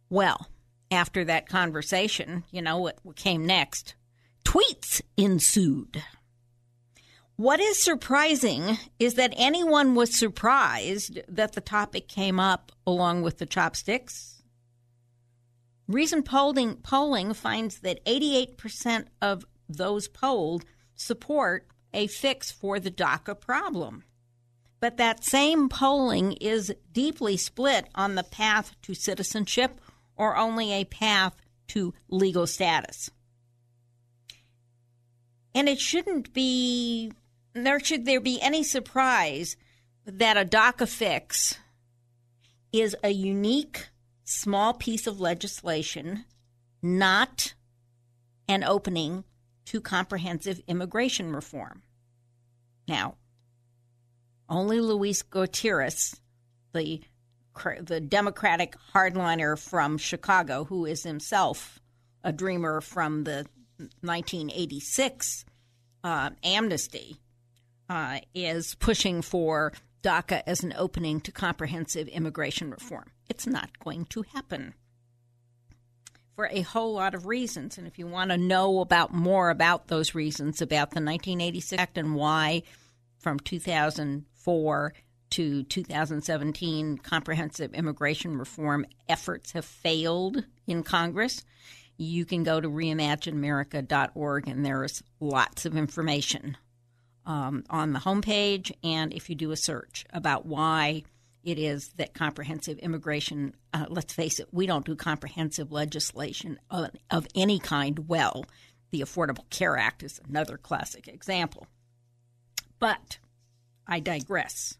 Well, 0.09 0.47
after 0.89 1.25
that 1.25 1.49
conversation, 1.49 2.43
you 2.51 2.61
know 2.61 2.77
what 2.77 3.15
came 3.15 3.45
next? 3.45 3.95
Tweets 4.45 5.01
ensued. 5.17 6.03
What 7.35 7.59
is 7.59 7.81
surprising 7.81 8.77
is 8.99 9.15
that 9.15 9.33
anyone 9.35 9.95
was 9.95 10.15
surprised 10.15 11.19
that 11.27 11.53
the 11.53 11.61
topic 11.61 12.07
came 12.07 12.39
up 12.39 12.71
along 12.85 13.21
with 13.21 13.37
the 13.37 13.45
chopsticks. 13.45 14.36
Recent 15.87 16.25
polling, 16.25 16.77
polling 16.77 17.33
finds 17.33 17.79
that 17.79 18.03
88% 18.05 19.05
of 19.21 19.45
those 19.69 20.07
polled 20.07 20.65
support 20.95 21.67
a 21.93 22.07
fix 22.07 22.51
for 22.51 22.79
the 22.79 22.91
DACA 22.91 23.39
problem. 23.39 24.03
But 24.79 24.97
that 24.97 25.23
same 25.23 25.69
polling 25.69 26.33
is 26.33 26.73
deeply 26.91 27.37
split 27.37 27.87
on 27.95 28.15
the 28.15 28.23
path 28.23 28.75
to 28.83 28.93
citizenship 28.93 29.79
or 30.15 30.35
only 30.35 30.73
a 30.73 30.85
path 30.85 31.35
to 31.69 31.93
legal 32.09 32.47
status. 32.47 33.09
And 35.55 35.67
it 35.67 35.79
shouldn't 35.79 36.33
be 36.33 37.11
nor 37.57 37.79
should 37.79 38.05
there 38.05 38.21
be 38.21 38.39
any 38.41 38.63
surprise 38.63 39.57
that 40.05 40.37
a 40.37 40.45
DACA 40.45 40.87
fix 40.87 41.57
is 42.71 42.95
a 43.03 43.09
unique 43.09 43.89
small 44.27 44.73
piece 44.73 45.07
of 45.07 45.21
legislation, 45.21 46.25
not 46.83 47.53
an 48.47 48.63
opening 48.63 49.23
to 49.65 49.79
comprehensive 49.79 50.61
immigration 50.67 51.33
reform. 51.33 51.81
Now, 52.87 53.15
only 54.49 54.79
Luis 54.79 55.21
Gutierrez, 55.21 56.19
the 56.73 57.01
the 57.81 57.99
Democratic 57.99 58.75
hardliner 58.93 59.57
from 59.57 59.97
Chicago, 59.97 60.65
who 60.65 60.85
is 60.85 61.01
himself 61.01 61.79
a 62.23 62.31
dreamer 62.31 62.81
from 62.81 63.23
the 63.23 63.47
1986 64.01 65.43
uh, 66.03 66.29
amnesty, 66.43 67.17
uh, 67.89 68.19
is 68.35 68.75
pushing 68.75 69.23
for 69.23 69.73
DACA 70.03 70.43
as 70.45 70.61
an 70.61 70.71
opening 70.77 71.19
to 71.21 71.31
comprehensive 71.31 72.07
immigration 72.09 72.69
reform. 72.69 73.09
It's 73.29 73.47
not 73.47 73.79
going 73.79 74.05
to 74.05 74.23
happen 74.33 74.73
for 76.35 76.47
a 76.51 76.61
whole 76.61 76.93
lot 76.93 77.15
of 77.15 77.25
reasons. 77.25 77.77
And 77.77 77.87
if 77.87 77.97
you 77.97 78.07
want 78.07 78.31
to 78.31 78.37
know 78.37 78.79
about 78.79 79.13
more 79.13 79.49
about 79.49 79.87
those 79.87 80.13
reasons, 80.13 80.61
about 80.61 80.91
the 80.91 81.01
1986 81.01 81.81
Act 81.81 81.97
and 81.97 82.15
why 82.15 82.63
from 83.17 83.39
2004 83.39 84.93
to 85.29 85.63
2017 85.63 86.97
comprehensive 86.99 87.73
immigration 87.73 88.37
reform 88.37 88.85
efforts 89.09 89.51
have 89.53 89.65
failed 89.65 90.43
in 90.67 90.83
Congress, 90.83 91.43
you 91.97 92.23
can 92.23 92.43
go 92.43 92.61
to 92.61 92.69
reimagineamerica.org 92.69 94.47
and 94.47 94.65
there's 94.65 95.01
lots 95.19 95.65
of 95.65 95.75
information 95.75 96.55
um, 97.25 97.65
on 97.69 97.91
the 97.91 97.99
homepage, 97.99 98.71
and 98.83 99.11
if 99.11 99.29
you 99.29 99.35
do 99.35 99.51
a 99.51 99.57
search 99.57 100.05
about 100.13 100.45
why 100.45 101.03
it 101.47 101.57
is 101.57 101.87
that 101.95 102.13
comprehensive 102.13 102.77
immigration, 102.79 103.55
uh, 103.73 103.85
let's 103.87 104.11
face 104.11 104.41
it, 104.41 104.49
we 104.51 104.65
don't 104.65 104.85
do 104.85 104.97
comprehensive 104.97 105.71
legislation 105.71 106.59
of, 106.69 106.89
of 107.09 107.25
any 107.35 107.57
kind 107.57 108.09
well. 108.09 108.43
The 108.91 108.99
Affordable 108.99 109.49
Care 109.49 109.77
Act 109.77 110.03
is 110.03 110.19
another 110.27 110.57
classic 110.57 111.07
example. 111.07 111.65
But 112.79 113.19
I 113.87 114.01
digress. 114.01 114.77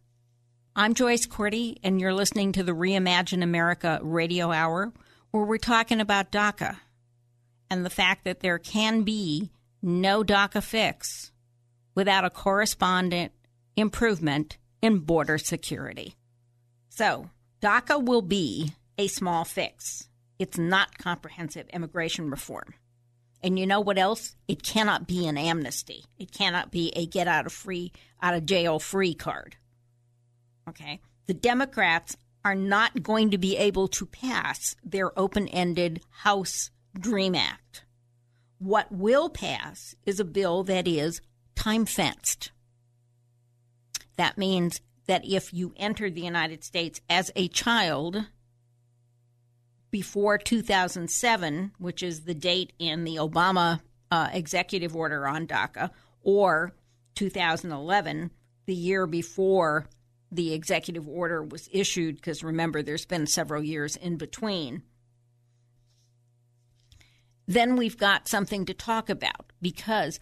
I'm 0.75 0.93
Joyce 0.93 1.25
Cordy, 1.25 1.80
and 1.84 2.01
you're 2.01 2.13
listening 2.13 2.51
to 2.51 2.63
the 2.63 2.73
Reimagine 2.73 3.43
America 3.43 4.01
radio 4.03 4.51
hour, 4.51 4.91
where 5.32 5.45
we're 5.45 5.58
talking 5.60 6.01
about 6.01 6.34
DACA 6.34 6.80
and 7.69 7.86
the 7.86 7.89
fact 7.89 8.25
that 8.25 8.41
there 8.41 8.60
can 8.60 9.03
be 9.03 9.51
no 9.82 10.21
DACA 10.21 10.62
fix 10.62 11.32
without 11.95 12.25
a 12.25 12.30
correspondent 12.30 13.32
improvement 13.77 14.58
in 14.82 14.99
border 14.99 15.38
security. 15.38 16.13
So, 16.97 17.29
DACA 17.62 18.03
will 18.03 18.23
be 18.23 18.71
a 18.97 19.05
small 19.05 19.45
fix. 19.45 20.10
It's 20.39 20.57
not 20.57 20.97
comprehensive 20.97 21.69
immigration 21.69 22.31
reform. 22.31 22.73
And 23.43 23.60
you 23.60 23.67
know 23.67 23.81
what 23.81 23.99
else? 23.99 24.36
It 24.47 24.63
cannot 24.63 25.05
be 25.05 25.27
an 25.27 25.38
amnesty. 25.38 26.05
It 26.17 26.31
cannot 26.31 26.71
be 26.71 26.91
a 26.95 27.05
get 27.05 27.27
out 27.27 27.45
of 27.45 27.53
free 27.53 27.91
out 28.19 28.33
of 28.33 28.47
jail 28.47 28.79
free 28.79 29.13
card. 29.13 29.57
Okay? 30.67 30.99
The 31.27 31.36
Democrats 31.36 32.17
are 32.43 32.55
not 32.55 33.03
going 33.03 33.29
to 33.29 33.38
be 33.38 33.57
able 33.57 33.88
to 33.89 34.07
pass 34.07 34.75
their 34.83 35.17
open-ended 35.19 36.01
House 36.23 36.71
Dream 36.99 37.36
Act. 37.36 37.86
What 38.57 38.91
will 38.91 39.29
pass 39.29 39.93
is 40.07 40.19
a 40.19 40.25
bill 40.25 40.63
that 40.63 40.88
is 40.88 41.21
time 41.53 41.86
fenced. 41.86 42.49
That 44.15 44.39
means 44.39 44.81
that 45.08 45.26
if 45.26 45.54
you 45.54 45.74
entered 45.78 46.15
the 46.15 46.22
United 46.22 46.63
States 46.63 47.02
as 47.10 47.32
a 47.36 47.48
child 47.48 48.26
before 49.89 50.38
2007, 50.38 51.72
which 51.80 52.04
is 52.04 52.26
the 52.26 52.34
date 52.34 52.74
in 52.78 53.04
the 53.04 53.15
Obama 53.15 53.80
uh, 54.12 54.30
executive 54.32 54.96
order 54.96 55.28
on 55.28 55.48
DACA, 55.48 55.89
or 56.22 56.74
2011, 57.15 58.32
the 58.65 58.76
year 58.76 59.08
before 59.08 59.88
the 60.30 60.54
executive 60.54 61.08
order 61.08 61.41
was 61.41 61.70
issued, 61.72 62.17
because 62.17 62.43
remember, 62.43 62.84
there's 62.84 63.06
been 63.06 63.26
several 63.26 63.63
years 63.63 63.96
in 63.96 64.17
between, 64.17 64.84
then 67.48 67.78
we've 67.78 67.98
got 67.98 68.28
something 68.28 68.65
to 68.65 68.74
talk 68.74 69.10
about 69.10 69.54
because 69.62 70.20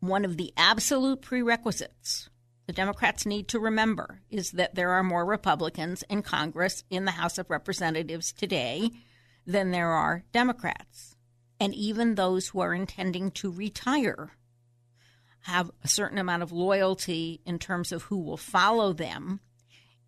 one 0.00 0.24
of 0.24 0.36
the 0.36 0.52
absolute 0.56 1.22
prerequisites 1.22 2.28
the 2.68 2.74
Democrats 2.74 3.24
need 3.24 3.48
to 3.48 3.58
remember 3.58 4.20
is 4.28 4.50
that 4.50 4.74
there 4.74 4.90
are 4.90 5.02
more 5.02 5.24
Republicans 5.24 6.04
in 6.10 6.20
Congress 6.20 6.84
in 6.90 7.06
the 7.06 7.12
House 7.12 7.38
of 7.38 7.48
Representatives 7.48 8.30
today 8.30 8.90
than 9.46 9.70
there 9.70 9.88
are 9.88 10.24
Democrats. 10.32 11.16
And 11.58 11.74
even 11.74 12.14
those 12.14 12.48
who 12.48 12.60
are 12.60 12.74
intending 12.74 13.30
to 13.30 13.50
retire 13.50 14.32
have 15.44 15.70
a 15.82 15.88
certain 15.88 16.18
amount 16.18 16.42
of 16.42 16.52
loyalty 16.52 17.40
in 17.46 17.58
terms 17.58 17.90
of 17.90 18.02
who 18.02 18.18
will 18.18 18.36
follow 18.36 18.92
them. 18.92 19.40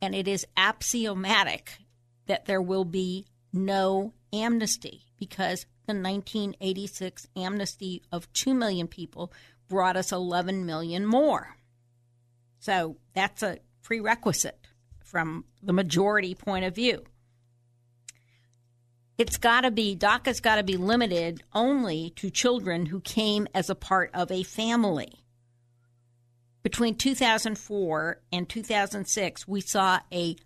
And 0.03 0.15
it 0.15 0.29
is 0.29 0.47
axiomatic 0.55 1.79
that 2.27 2.45
there 2.45 2.61
will 2.61 2.85
be 2.85 3.25
no 3.55 4.13
amnesty 4.35 5.07
because 5.19 5.65
the 5.87 5.95
1986 5.95 7.27
amnesty 7.35 8.03
of 8.13 8.31
2 8.35 8.53
million 8.53 8.87
people 8.87 9.33
brought 9.67 9.97
us 9.97 10.13
11 10.13 10.67
million 10.67 11.07
more. 11.07 11.57
So 12.61 12.97
that's 13.15 13.43
a 13.43 13.59
prerequisite 13.83 14.69
from 15.03 15.45
the 15.63 15.73
majority 15.73 16.35
point 16.35 16.65
of 16.65 16.75
view. 16.75 17.05
It's 19.19 19.39
got 19.39 19.63
to 19.63 19.71
be, 19.71 19.97
DACA's 19.97 20.41
got 20.41 20.57
to 20.57 20.63
be 20.63 20.77
limited 20.77 21.43
only 21.53 22.11
to 22.17 22.31
children 22.31 22.87
who 22.87 23.01
came 23.01 23.49
as 23.55 23.69
a 23.69 23.75
part 23.75 24.11
of 24.15 24.31
a 24.31 24.43
family. 24.43 25.13
Between 26.63 26.95
2004 26.95 28.21
and 28.33 28.49
2006, 28.49 29.49
we 29.49 29.61
saw 29.61 30.01
a 30.13 30.37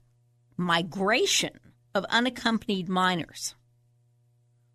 migration 0.57 1.59
of 1.95 2.05
unaccompanied 2.07 2.89
minors 2.89 3.55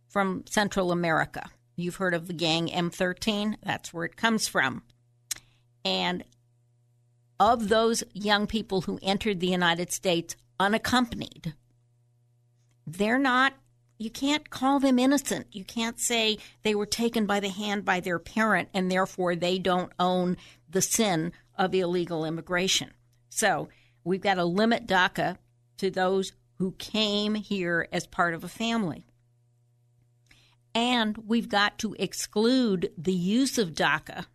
from 0.08 0.44
Central 0.46 0.92
America. 0.92 1.50
You've 1.76 1.98
heard 1.98 2.14
of 2.14 2.28
the 2.28 2.34
gang 2.34 2.68
M13, 2.68 3.56
that's 3.64 3.94
where 3.94 4.06
it 4.06 4.18
comes 4.18 4.48
from. 4.48 4.84
And 5.86 6.24
of 7.40 7.70
those 7.70 8.04
young 8.14 8.48
people 8.48 8.82
who 8.82 9.00
entered 9.02 9.40
the 9.40 9.48
United 9.48 9.92
States 9.92 10.36
unaccompanied, 10.60 11.54
they're 12.86 13.20
not, 13.20 13.54
you 13.98 14.10
can't 14.10 14.50
call 14.50 14.80
them 14.80 15.00
innocent. 15.00 15.48
You 15.52 15.64
can't 15.64 16.00
say 16.00 16.38
they 16.64 16.76
were 16.76 16.86
taken 16.86 17.26
by 17.26 17.40
the 17.40 17.50
hand 17.50 17.86
by 17.86 18.00
their 18.00 18.20
parent 18.20 18.70
and 18.74 18.92
therefore 18.92 19.36
they 19.36 19.60
don't 19.60 19.92
own 20.00 20.38
the 20.70 20.82
sin 20.82 21.32
of 21.58 21.74
illegal 21.74 22.26
immigration. 22.26 22.92
So 23.30 23.70
we've 24.04 24.22
got 24.22 24.36
to 24.36 24.46
limit 24.46 24.88
DACA 24.88 25.38
to 25.78 25.90
those 25.90 26.34
who 26.58 26.72
came 26.74 27.36
here 27.36 27.88
as 27.92 28.06
part 28.06 28.34
of 28.34 28.44
a 28.44 28.50
family. 28.50 29.06
And 30.76 31.18
we've 31.18 31.50
got 31.50 31.80
to 31.80 31.96
exclude 31.98 32.92
the 32.98 33.14
use 33.14 33.58
of 33.58 33.74
DACA 33.74 34.26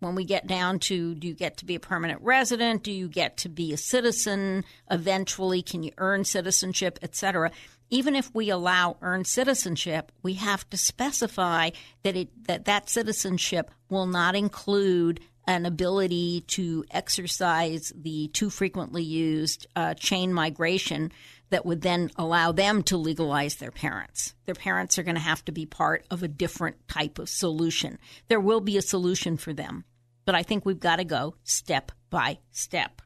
when 0.00 0.14
we 0.14 0.24
get 0.24 0.46
down 0.46 0.78
to 0.78 1.14
do 1.14 1.28
you 1.28 1.34
get 1.34 1.56
to 1.58 1.64
be 1.64 1.74
a 1.74 1.80
permanent 1.80 2.20
resident? 2.22 2.82
Do 2.82 2.92
you 2.92 3.08
get 3.08 3.38
to 3.38 3.48
be 3.48 3.72
a 3.72 3.76
citizen 3.76 4.64
eventually? 4.90 5.62
Can 5.62 5.82
you 5.82 5.92
earn 5.98 6.24
citizenship 6.24 6.98
etc 7.02 7.50
even 7.90 8.16
if 8.16 8.34
we 8.34 8.50
allow 8.50 8.96
earned 9.02 9.26
citizenship 9.26 10.10
we 10.22 10.34
have 10.34 10.68
to 10.70 10.76
specify 10.76 11.70
that 12.02 12.16
it 12.16 12.28
that 12.46 12.64
that 12.64 12.88
citizenship 12.88 13.70
will 13.88 14.06
not 14.06 14.34
include 14.34 15.20
an 15.46 15.64
ability 15.64 16.40
to 16.48 16.84
exercise 16.90 17.92
the 17.94 18.28
too 18.28 18.50
frequently 18.50 19.02
used 19.02 19.66
uh, 19.76 19.94
chain 19.94 20.32
migration 20.32 21.12
that 21.50 21.64
would 21.64 21.82
then 21.82 22.10
allow 22.16 22.52
them 22.52 22.82
to 22.84 22.96
legalize 22.96 23.56
their 23.56 23.70
parents. 23.70 24.34
Their 24.46 24.54
parents 24.54 24.98
are 24.98 25.02
going 25.02 25.14
to 25.14 25.20
have 25.20 25.44
to 25.44 25.52
be 25.52 25.66
part 25.66 26.04
of 26.10 26.22
a 26.22 26.28
different 26.28 26.88
type 26.88 27.18
of 27.18 27.28
solution. 27.28 27.98
There 28.28 28.40
will 28.40 28.60
be 28.60 28.76
a 28.76 28.82
solution 28.82 29.36
for 29.36 29.52
them, 29.52 29.84
but 30.24 30.34
I 30.34 30.42
think 30.42 30.64
we've 30.64 30.80
got 30.80 30.96
to 30.96 31.04
go 31.04 31.36
step 31.44 31.92
by 32.10 32.38
step. 32.50 33.02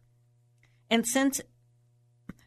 And 0.89 1.07
since 1.07 1.41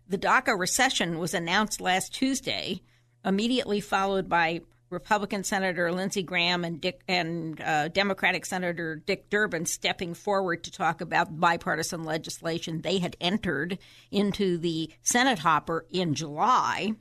the 0.08 0.18
DACA 0.18 0.58
rescission 0.58 1.18
was 1.18 1.34
announced 1.34 1.80
last 1.80 2.14
Tuesday, 2.14 2.82
immediately 3.24 3.80
followed 3.80 4.28
by 4.28 4.62
Republican 4.94 5.44
Senator 5.44 5.92
Lindsey 5.92 6.24
Graham 6.24 6.64
and 6.64 6.80
Dick 6.80 7.02
and 7.08 7.60
uh, 7.60 7.88
Democratic 7.90 8.46
Senator 8.46 8.96
Dick 8.96 9.30
Durbin 9.30 9.66
stepping 9.66 10.14
forward 10.14 10.64
to 10.64 10.72
talk 10.72 11.02
about 11.02 11.40
bipartisan 11.40 12.04
legislation 12.04 12.82
they 12.82 13.00
had 13.00 13.18
entered 13.20 13.80
into 14.12 14.58
the 14.58 14.92
Senate 15.02 15.40
hopper 15.40 15.86
in 15.90 16.14
July. 16.14 16.94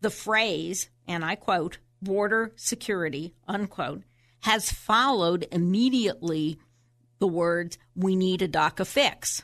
The 0.00 0.10
phrase, 0.10 0.90
and 1.06 1.24
I 1.24 1.36
quote, 1.36 1.78
border 2.02 2.52
security, 2.56 3.34
unquote, 3.46 4.02
has 4.40 4.72
followed 4.72 5.46
immediately 5.52 6.58
the 7.18 7.28
words, 7.28 7.78
we 7.94 8.16
need 8.16 8.42
a 8.42 8.48
DACA 8.48 8.86
fix. 8.86 9.42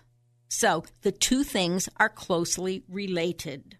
So 0.48 0.84
the 1.02 1.12
two 1.12 1.44
things 1.44 1.88
are 1.98 2.08
closely 2.08 2.82
related, 2.88 3.76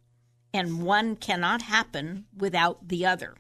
and 0.53 0.83
one 0.83 1.17
cannot 1.17 1.63
happen 1.63 2.27
without 2.37 2.89
the 2.89 3.07
other. 3.07 3.37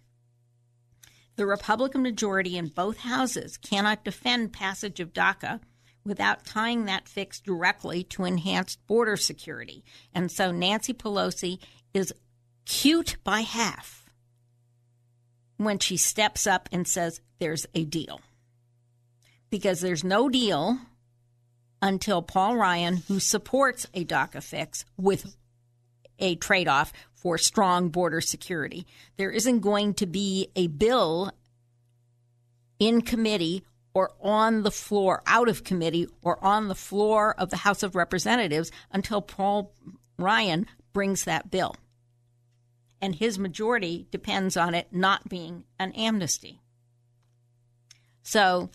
The 1.37 1.47
Republican 1.47 2.03
majority 2.03 2.57
in 2.57 2.69
both 2.69 2.99
houses 2.99 3.59
cannot 3.59 4.05
defend 4.05 4.53
passage 4.53 5.01
of 5.01 5.13
DACA 5.13 5.61
without 6.05 6.47
tying 6.47 6.87
that 6.87 7.09
fix 7.09 7.41
directly 7.41 8.03
to 8.05 8.25
enhanced 8.25 8.85
border 8.87 9.17
security. 9.17 9.85
And 10.15 10.31
so 10.31 10.51
Nancy 10.51 10.95
Pelosi 10.95 11.59
is 11.93 12.15
cute 12.65 13.17
by 13.23 13.41
half 13.41 14.05
when 15.59 15.79
she 15.79 15.97
steps 15.97 16.47
up 16.47 16.69
and 16.73 16.87
says 16.87 17.21
there's 17.39 17.67
a 17.75 17.85
deal. 17.85 18.21
Because 19.51 19.81
there's 19.81 20.05
no 20.05 20.29
deal 20.29 20.79
until 21.83 22.23
Paul 22.23 22.57
Ryan, 22.57 22.99
who 23.09 23.21
supports 23.21 23.87
a 23.93 24.05
DACA 24.05 24.43
fix 24.43 24.85
with 24.97 25.37
a 26.19 26.37
trade 26.37 26.69
off 26.69 26.93
for 27.15 27.39
strong 27.39 27.89
border 27.89 28.21
security. 28.21 28.87
There 29.17 29.31
isn't 29.31 29.61
going 29.61 29.95
to 29.95 30.07
be 30.07 30.49
a 30.55 30.69
bill 30.69 31.33
in 32.79 33.03
committee 33.03 33.65
or 33.95 34.13
on 34.21 34.63
the 34.63 34.71
floor, 34.71 35.23
out 35.27 35.49
of 35.49 35.65
committee, 35.65 36.07
or 36.21 36.43
on 36.45 36.69
the 36.69 36.75
floor 36.75 37.35
of 37.39 37.49
the 37.49 37.57
House 37.57 37.83
of 37.83 37.97
Representatives 37.97 38.71
until 38.93 39.23
Paul 39.23 39.73
Ryan 40.19 40.67
brings 40.93 41.25
that 41.25 41.51
bill. 41.51 41.75
And 43.01 43.15
his 43.15 43.39
majority 43.39 44.07
depends 44.11 44.55
on 44.57 44.75
it 44.75 44.89
not 44.93 45.31
being 45.31 45.65
an 45.79 45.93
amnesty. 45.93 46.61
So, 48.23 48.69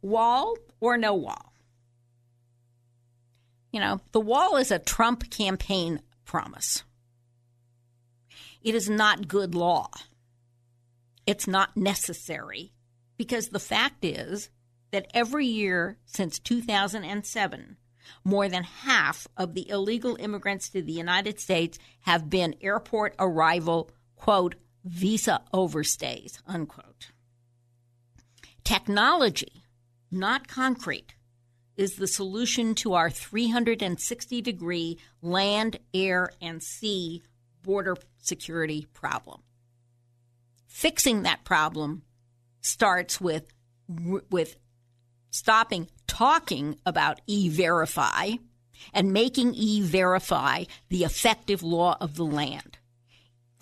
wall 0.00 0.56
or 0.80 0.96
no 0.96 1.14
wall? 1.14 1.52
You 3.70 3.80
know, 3.80 4.00
the 4.12 4.20
wall 4.20 4.56
is 4.56 4.70
a 4.70 4.78
Trump 4.78 5.30
campaign 5.30 6.00
promise. 6.34 6.82
It 8.60 8.74
is 8.74 8.90
not 8.90 9.28
good 9.28 9.54
law. 9.54 9.88
It's 11.28 11.46
not 11.46 11.76
necessary 11.76 12.72
because 13.16 13.50
the 13.50 13.60
fact 13.60 14.04
is 14.04 14.50
that 14.90 15.06
every 15.14 15.46
year 15.46 15.96
since 16.04 16.40
2007, 16.40 17.76
more 18.24 18.48
than 18.48 18.64
half 18.64 19.28
of 19.36 19.54
the 19.54 19.70
illegal 19.70 20.16
immigrants 20.18 20.68
to 20.70 20.82
the 20.82 20.90
United 20.90 21.38
States 21.38 21.78
have 22.00 22.28
been 22.28 22.56
airport 22.60 23.14
arrival, 23.20 23.92
quote, 24.16 24.56
visa 24.84 25.40
overstays, 25.52 26.40
unquote. 26.48 27.12
Technology, 28.64 29.62
not 30.10 30.48
concrete, 30.48 31.14
is 31.76 31.96
the 31.96 32.06
solution 32.06 32.74
to 32.76 32.94
our 32.94 33.10
360 33.10 34.42
degree 34.42 34.98
land, 35.22 35.78
air, 35.92 36.30
and 36.40 36.62
sea 36.62 37.22
border 37.62 37.96
security 38.18 38.86
problem. 38.92 39.42
Fixing 40.66 41.22
that 41.22 41.44
problem 41.44 42.02
starts 42.60 43.20
with 43.20 43.52
with 44.30 44.56
stopping 45.30 45.88
talking 46.06 46.78
about 46.86 47.20
e-verify 47.26 48.30
and 48.92 49.12
making 49.12 49.54
e-verify 49.54 50.64
the 50.88 51.04
effective 51.04 51.62
law 51.62 51.96
of 52.00 52.16
the 52.16 52.24
land. 52.24 52.78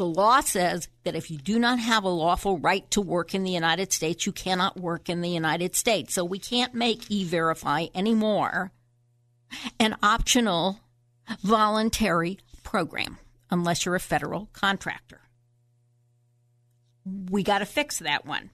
The 0.02 0.08
law 0.08 0.40
says 0.40 0.88
that 1.04 1.14
if 1.14 1.30
you 1.30 1.38
do 1.38 1.60
not 1.60 1.78
have 1.78 2.02
a 2.02 2.08
lawful 2.08 2.58
right 2.58 2.90
to 2.90 3.00
work 3.00 3.36
in 3.36 3.44
the 3.44 3.52
United 3.52 3.92
States, 3.92 4.26
you 4.26 4.32
cannot 4.32 4.76
work 4.76 5.08
in 5.08 5.20
the 5.20 5.28
United 5.28 5.76
States. 5.76 6.12
So 6.12 6.24
we 6.24 6.40
can't 6.40 6.74
make 6.74 7.08
e 7.08 7.22
verify 7.22 7.86
anymore 7.94 8.72
an 9.78 9.94
optional 10.02 10.80
voluntary 11.44 12.40
program 12.64 13.18
unless 13.48 13.86
you're 13.86 13.94
a 13.94 14.00
federal 14.00 14.48
contractor. 14.52 15.20
We 17.30 17.44
got 17.44 17.60
to 17.60 17.64
fix 17.64 18.00
that 18.00 18.26
one. 18.26 18.50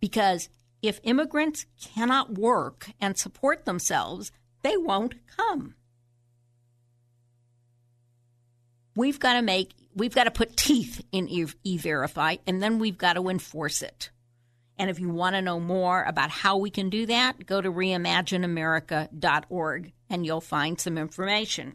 Because 0.00 0.50
if 0.82 1.00
immigrants 1.02 1.64
cannot 1.80 2.34
work 2.34 2.90
and 3.00 3.16
support 3.16 3.64
themselves, 3.64 4.32
they 4.60 4.76
won't 4.76 5.14
come. 5.34 5.76
We've 8.94 9.18
got 9.18 9.32
to 9.32 9.40
make 9.40 9.79
we've 9.94 10.14
got 10.14 10.24
to 10.24 10.30
put 10.30 10.56
teeth 10.56 11.04
in 11.12 11.28
e 11.28 11.76
verify 11.76 12.36
and 12.46 12.62
then 12.62 12.78
we've 12.78 12.98
got 12.98 13.14
to 13.14 13.28
enforce 13.28 13.82
it. 13.82 14.10
And 14.78 14.88
if 14.88 14.98
you 14.98 15.10
want 15.10 15.36
to 15.36 15.42
know 15.42 15.60
more 15.60 16.02
about 16.04 16.30
how 16.30 16.56
we 16.56 16.70
can 16.70 16.88
do 16.88 17.04
that, 17.06 17.44
go 17.44 17.60
to 17.60 17.70
reimagineamerica.org 17.70 19.92
and 20.08 20.24
you'll 20.24 20.40
find 20.40 20.80
some 20.80 20.96
information. 20.96 21.74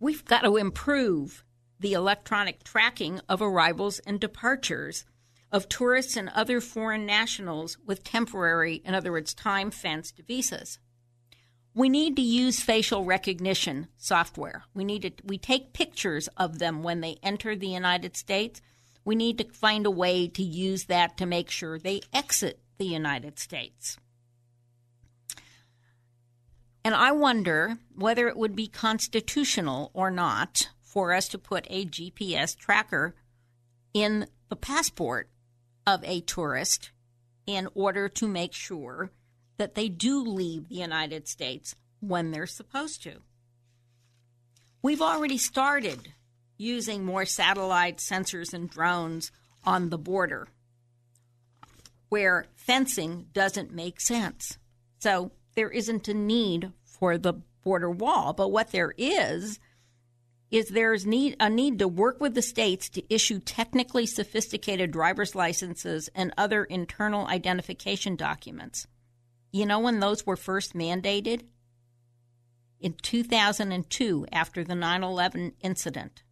We've 0.00 0.24
got 0.24 0.42
to 0.42 0.56
improve 0.56 1.44
the 1.78 1.92
electronic 1.92 2.64
tracking 2.64 3.20
of 3.28 3.40
arrivals 3.40 4.00
and 4.00 4.18
departures 4.18 5.04
of 5.52 5.68
tourists 5.68 6.16
and 6.16 6.28
other 6.30 6.60
foreign 6.60 7.06
nationals 7.06 7.78
with 7.86 8.02
temporary, 8.02 8.82
in 8.84 8.94
other 8.94 9.12
words, 9.12 9.32
time 9.32 9.70
fenced 9.70 10.20
visas. 10.26 10.80
We 11.76 11.90
need 11.90 12.16
to 12.16 12.22
use 12.22 12.58
facial 12.58 13.04
recognition 13.04 13.88
software. 13.98 14.64
We 14.72 14.82
need 14.82 15.02
to 15.02 15.12
we 15.22 15.36
take 15.36 15.74
pictures 15.74 16.26
of 16.38 16.58
them 16.58 16.82
when 16.82 17.02
they 17.02 17.18
enter 17.22 17.54
the 17.54 17.68
United 17.68 18.16
States. 18.16 18.62
We 19.04 19.14
need 19.14 19.36
to 19.36 19.44
find 19.52 19.84
a 19.84 19.90
way 19.90 20.26
to 20.26 20.42
use 20.42 20.84
that 20.84 21.18
to 21.18 21.26
make 21.26 21.50
sure 21.50 21.78
they 21.78 22.00
exit 22.14 22.60
the 22.78 22.86
United 22.86 23.38
States. 23.38 23.98
And 26.82 26.94
I 26.94 27.12
wonder 27.12 27.76
whether 27.94 28.26
it 28.26 28.38
would 28.38 28.56
be 28.56 28.68
constitutional 28.68 29.90
or 29.92 30.10
not 30.10 30.70
for 30.80 31.12
us 31.12 31.28
to 31.28 31.38
put 31.38 31.66
a 31.68 31.84
GPS 31.84 32.56
tracker 32.56 33.14
in 33.92 34.28
the 34.48 34.56
passport 34.56 35.28
of 35.86 36.02
a 36.04 36.22
tourist 36.22 36.90
in 37.46 37.68
order 37.74 38.08
to 38.08 38.26
make 38.26 38.54
sure 38.54 39.10
that 39.56 39.74
they 39.74 39.88
do 39.88 40.22
leave 40.22 40.68
the 40.68 40.76
United 40.76 41.28
States 41.28 41.74
when 42.00 42.30
they're 42.30 42.46
supposed 42.46 43.02
to. 43.02 43.16
We've 44.82 45.02
already 45.02 45.38
started 45.38 46.12
using 46.56 47.04
more 47.04 47.24
satellite 47.24 47.98
sensors 47.98 48.52
and 48.54 48.70
drones 48.70 49.32
on 49.64 49.90
the 49.90 49.98
border 49.98 50.48
where 52.08 52.46
fencing 52.54 53.26
doesn't 53.32 53.72
make 53.72 54.00
sense. 54.00 54.58
So 54.98 55.32
there 55.54 55.70
isn't 55.70 56.08
a 56.08 56.14
need 56.14 56.72
for 56.84 57.18
the 57.18 57.34
border 57.64 57.90
wall. 57.90 58.32
But 58.32 58.52
what 58.52 58.70
there 58.70 58.94
is, 58.96 59.58
is 60.50 60.68
there's 60.68 61.04
need 61.04 61.34
a 61.40 61.50
need 61.50 61.80
to 61.80 61.88
work 61.88 62.20
with 62.20 62.34
the 62.34 62.42
states 62.42 62.88
to 62.90 63.02
issue 63.12 63.40
technically 63.40 64.06
sophisticated 64.06 64.92
driver's 64.92 65.34
licenses 65.34 66.08
and 66.14 66.32
other 66.38 66.62
internal 66.64 67.26
identification 67.26 68.14
documents 68.14 68.86
you 69.56 69.66
know 69.66 69.80
when 69.80 70.00
those 70.00 70.26
were 70.26 70.36
first 70.36 70.74
mandated? 70.74 71.42
In 72.78 72.94
2002, 73.00 74.26
after 74.30 74.62
the 74.62 74.74
9 74.74 75.02
11 75.02 75.52
incident. 75.62 76.22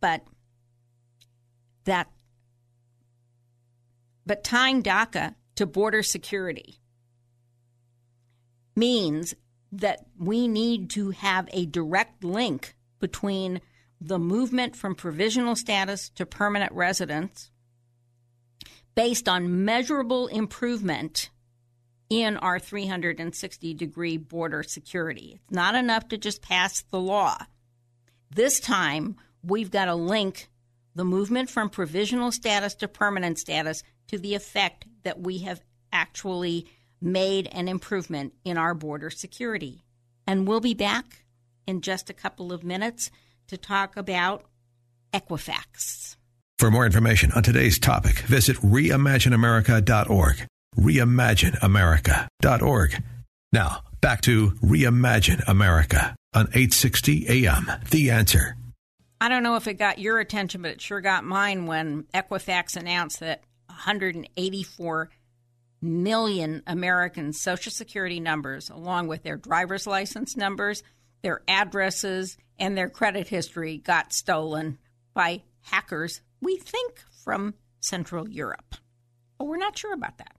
But 0.00 0.24
that 1.84 2.08
but 4.24 4.44
tying 4.44 4.82
DACA 4.82 5.34
to 5.56 5.66
border 5.66 6.02
security 6.02 6.78
means 8.76 9.34
that 9.72 10.06
we 10.18 10.46
need 10.46 10.90
to 10.90 11.10
have 11.10 11.48
a 11.52 11.66
direct 11.66 12.22
link 12.22 12.76
between 13.00 13.60
the 14.00 14.18
movement 14.18 14.76
from 14.76 14.94
provisional 14.94 15.56
status 15.56 16.08
to 16.10 16.24
permanent 16.24 16.72
residence 16.72 17.50
based 18.94 19.28
on 19.28 19.64
measurable 19.64 20.26
improvement 20.28 21.30
in 22.12 22.36
our 22.36 22.58
360 22.58 23.72
degree 23.72 24.18
border 24.18 24.62
security. 24.62 25.40
It's 25.42 25.54
not 25.54 25.74
enough 25.74 26.08
to 26.08 26.18
just 26.18 26.42
pass 26.42 26.82
the 26.82 27.00
law. 27.00 27.38
This 28.30 28.60
time, 28.60 29.16
we've 29.42 29.70
got 29.70 29.86
to 29.86 29.94
link 29.94 30.50
the 30.94 31.06
movement 31.06 31.48
from 31.48 31.70
provisional 31.70 32.30
status 32.30 32.74
to 32.76 32.86
permanent 32.88 33.38
status 33.38 33.82
to 34.08 34.18
the 34.18 34.34
effect 34.34 34.84
that 35.04 35.20
we 35.20 35.38
have 35.38 35.62
actually 35.90 36.66
made 37.00 37.48
an 37.50 37.66
improvement 37.66 38.34
in 38.44 38.58
our 38.58 38.74
border 38.74 39.08
security. 39.08 39.82
And 40.26 40.46
we'll 40.46 40.60
be 40.60 40.74
back 40.74 41.24
in 41.66 41.80
just 41.80 42.10
a 42.10 42.14
couple 42.14 42.52
of 42.52 42.62
minutes 42.62 43.10
to 43.46 43.56
talk 43.56 43.96
about 43.96 44.44
Equifax. 45.14 46.16
For 46.58 46.70
more 46.70 46.84
information 46.84 47.32
on 47.32 47.42
today's 47.42 47.78
topic, 47.78 48.18
visit 48.18 48.58
reimagineamerica.org. 48.58 50.46
Reimagineamerica.org. 50.76 53.02
Now, 53.52 53.82
back 54.00 54.22
to 54.22 54.50
Reimagine 54.62 55.42
America 55.46 56.16
on 56.34 56.48
860 56.48 57.46
AM. 57.46 57.70
The 57.90 58.10
answer. 58.10 58.56
I 59.20 59.28
don't 59.28 59.42
know 59.42 59.56
if 59.56 59.68
it 59.68 59.74
got 59.74 59.98
your 59.98 60.18
attention, 60.18 60.62
but 60.62 60.72
it 60.72 60.80
sure 60.80 61.00
got 61.00 61.24
mine 61.24 61.66
when 61.66 62.04
Equifax 62.14 62.76
announced 62.76 63.20
that 63.20 63.42
184 63.66 65.10
million 65.80 66.62
American 66.66 67.32
Social 67.32 67.70
Security 67.70 68.20
numbers, 68.20 68.70
along 68.70 69.08
with 69.08 69.22
their 69.22 69.36
driver's 69.36 69.86
license 69.86 70.36
numbers, 70.36 70.82
their 71.22 71.42
addresses, 71.46 72.36
and 72.58 72.76
their 72.76 72.88
credit 72.88 73.28
history, 73.28 73.78
got 73.78 74.12
stolen 74.12 74.78
by 75.14 75.42
hackers, 75.62 76.20
we 76.40 76.56
think 76.56 77.02
from 77.24 77.54
Central 77.80 78.28
Europe. 78.28 78.76
But 79.38 79.44
we're 79.44 79.56
not 79.56 79.78
sure 79.78 79.92
about 79.92 80.18
that. 80.18 80.34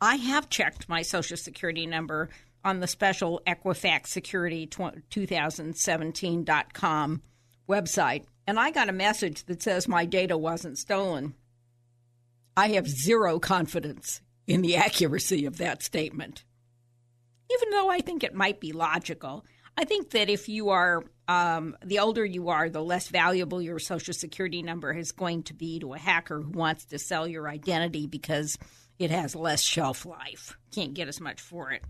I 0.00 0.16
have 0.16 0.48
checked 0.48 0.88
my 0.88 1.02
Social 1.02 1.36
Security 1.36 1.86
number 1.86 2.30
on 2.64 2.80
the 2.80 2.86
special 2.86 3.42
Equifax 3.46 4.06
Security 4.06 4.66
2017.com 4.66 7.22
website, 7.68 8.24
and 8.46 8.58
I 8.58 8.70
got 8.70 8.88
a 8.88 8.92
message 8.92 9.44
that 9.44 9.62
says 9.62 9.86
my 9.86 10.06
data 10.06 10.38
wasn't 10.38 10.78
stolen. 10.78 11.34
I 12.56 12.68
have 12.68 12.88
zero 12.88 13.38
confidence 13.38 14.22
in 14.46 14.62
the 14.62 14.76
accuracy 14.76 15.44
of 15.44 15.58
that 15.58 15.82
statement. 15.82 16.44
Even 17.52 17.68
though 17.70 17.90
I 17.90 18.00
think 18.00 18.24
it 18.24 18.34
might 18.34 18.58
be 18.58 18.72
logical, 18.72 19.44
I 19.76 19.84
think 19.84 20.10
that 20.10 20.30
if 20.30 20.48
you 20.48 20.70
are, 20.70 21.04
um, 21.28 21.76
the 21.84 21.98
older 21.98 22.24
you 22.24 22.48
are, 22.48 22.70
the 22.70 22.82
less 22.82 23.08
valuable 23.08 23.60
your 23.60 23.78
social 23.78 24.14
security 24.14 24.62
number 24.62 24.92
is 24.92 25.12
going 25.12 25.42
to 25.44 25.54
be 25.54 25.78
to 25.80 25.92
a 25.92 25.98
hacker 25.98 26.40
who 26.40 26.50
wants 26.50 26.86
to 26.86 26.98
sell 26.98 27.28
your 27.28 27.48
identity 27.48 28.06
because 28.06 28.56
it 29.00 29.10
has 29.10 29.34
less 29.34 29.62
shelf 29.62 30.06
life. 30.06 30.56
Can't 30.72 30.94
get 30.94 31.08
as 31.08 31.20
much 31.20 31.40
for 31.40 31.72
it. 31.72 31.82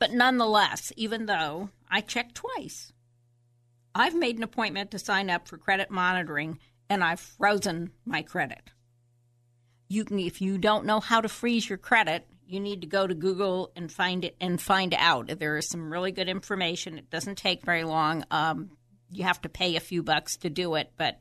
But 0.00 0.12
nonetheless, 0.12 0.92
even 0.96 1.26
though 1.26 1.70
I 1.88 2.00
checked 2.00 2.34
twice, 2.34 2.92
I've 3.94 4.16
made 4.16 4.36
an 4.36 4.42
appointment 4.42 4.90
to 4.90 4.98
sign 4.98 5.30
up 5.30 5.46
for 5.46 5.56
credit 5.56 5.92
monitoring 5.92 6.58
and 6.90 7.04
I've 7.04 7.20
frozen 7.20 7.92
my 8.04 8.22
credit 8.22 8.72
you 9.88 10.04
can 10.04 10.18
if 10.18 10.40
you 10.40 10.58
don't 10.58 10.86
know 10.86 11.00
how 11.00 11.20
to 11.20 11.28
freeze 11.28 11.68
your 11.68 11.78
credit 11.78 12.26
you 12.46 12.60
need 12.60 12.82
to 12.82 12.86
go 12.86 13.06
to 13.06 13.14
google 13.14 13.70
and 13.76 13.90
find 13.90 14.24
it 14.24 14.36
and 14.40 14.60
find 14.60 14.94
out 14.94 15.30
there 15.38 15.56
is 15.56 15.68
some 15.68 15.92
really 15.92 16.12
good 16.12 16.28
information 16.28 16.98
it 16.98 17.10
doesn't 17.10 17.36
take 17.36 17.64
very 17.64 17.84
long 17.84 18.24
um, 18.30 18.70
you 19.10 19.24
have 19.24 19.40
to 19.40 19.48
pay 19.48 19.76
a 19.76 19.80
few 19.80 20.02
bucks 20.02 20.36
to 20.36 20.50
do 20.50 20.74
it 20.74 20.90
but 20.96 21.18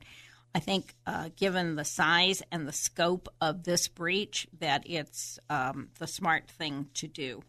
i 0.55 0.59
think 0.59 0.93
uh, 1.07 1.29
given 1.35 1.75
the 1.75 1.85
size 1.85 2.41
and 2.51 2.67
the 2.67 2.73
scope 2.73 3.27
of 3.41 3.63
this 3.63 3.87
breach 3.87 4.47
that 4.59 4.83
it's 4.85 5.39
um, 5.49 5.89
the 5.99 6.07
smart 6.07 6.49
thing 6.49 6.87
to 6.93 7.07
do 7.07 7.41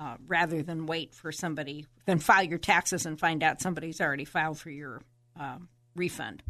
uh, 0.00 0.16
rather 0.26 0.62
than 0.62 0.86
wait 0.86 1.14
for 1.14 1.32
somebody 1.32 1.86
then 2.06 2.18
file 2.18 2.44
your 2.44 2.58
taxes 2.58 3.06
and 3.06 3.18
find 3.18 3.42
out 3.42 3.60
somebody's 3.60 4.00
already 4.00 4.24
filed 4.24 4.58
for 4.58 4.70
your 4.70 5.02
uh, 5.38 5.58
refund 5.94 6.42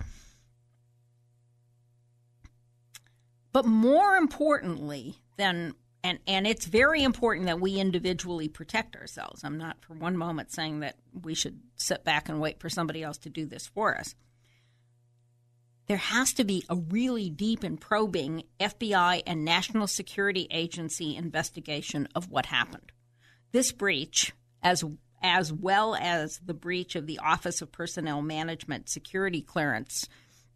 But 3.52 3.66
more 3.66 4.16
importantly 4.16 5.16
than 5.36 5.74
and 6.04 6.20
and 6.26 6.46
it's 6.46 6.66
very 6.66 7.02
important 7.02 7.46
that 7.46 7.60
we 7.60 7.80
individually 7.80 8.48
protect 8.48 8.94
ourselves. 8.94 9.42
I'm 9.42 9.58
not 9.58 9.82
for 9.82 9.94
one 9.94 10.16
moment 10.16 10.52
saying 10.52 10.80
that 10.80 10.96
we 11.12 11.34
should 11.34 11.60
sit 11.74 12.04
back 12.04 12.28
and 12.28 12.40
wait 12.40 12.60
for 12.60 12.68
somebody 12.68 13.02
else 13.02 13.18
to 13.18 13.30
do 13.30 13.46
this 13.46 13.66
for 13.66 13.98
us. 13.98 14.14
There 15.88 15.96
has 15.96 16.34
to 16.34 16.44
be 16.44 16.64
a 16.68 16.76
really 16.76 17.30
deep 17.30 17.62
and 17.62 17.80
probing 17.80 18.44
FBI 18.60 19.22
and 19.26 19.42
National 19.44 19.86
Security 19.86 20.46
Agency 20.50 21.16
investigation 21.16 22.06
of 22.14 22.30
what 22.30 22.46
happened. 22.46 22.92
This 23.52 23.72
breach, 23.72 24.32
as 24.62 24.84
as 25.20 25.52
well 25.52 25.96
as 25.96 26.38
the 26.44 26.54
breach 26.54 26.94
of 26.94 27.06
the 27.06 27.18
Office 27.18 27.60
of 27.60 27.72
Personnel 27.72 28.22
Management 28.22 28.88
security 28.88 29.40
clearance 29.40 30.08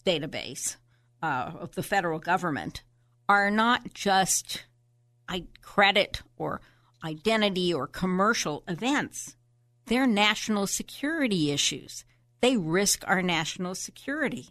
database, 0.06 0.76
uh, 1.22 1.52
of 1.58 1.74
the 1.74 1.82
federal 1.82 2.18
government 2.18 2.82
are 3.28 3.50
not 3.50 3.94
just 3.94 4.64
credit 5.62 6.20
or 6.36 6.60
identity 7.02 7.72
or 7.72 7.86
commercial 7.86 8.62
events. 8.68 9.34
They're 9.86 10.06
national 10.06 10.66
security 10.66 11.50
issues. 11.50 12.04
They 12.40 12.56
risk 12.56 13.02
our 13.06 13.22
national 13.22 13.74
security. 13.74 14.50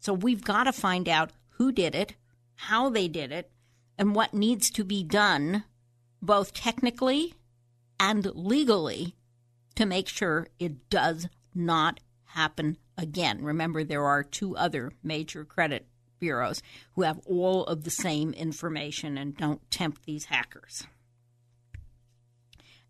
So 0.00 0.12
we've 0.14 0.42
got 0.42 0.64
to 0.64 0.72
find 0.72 1.08
out 1.08 1.32
who 1.50 1.70
did 1.70 1.94
it, 1.94 2.16
how 2.56 2.88
they 2.88 3.06
did 3.06 3.32
it, 3.32 3.50
and 3.98 4.14
what 4.14 4.34
needs 4.34 4.70
to 4.70 4.82
be 4.82 5.04
done, 5.04 5.64
both 6.22 6.54
technically 6.54 7.34
and 7.98 8.26
legally, 8.34 9.14
to 9.74 9.84
make 9.86 10.08
sure 10.08 10.48
it 10.58 10.88
does 10.88 11.28
not 11.54 12.00
happen 12.24 12.78
again. 12.96 13.42
Remember, 13.42 13.84
there 13.84 14.04
are 14.04 14.22
two 14.22 14.56
other 14.56 14.92
major 15.02 15.44
credit 15.44 15.86
bureaus 16.18 16.62
who 16.94 17.02
have 17.02 17.20
all 17.26 17.64
of 17.64 17.84
the 17.84 17.90
same 17.90 18.32
information 18.32 19.18
and 19.18 19.36
don't 19.36 19.70
tempt 19.70 20.04
these 20.04 20.26
hackers. 20.26 20.86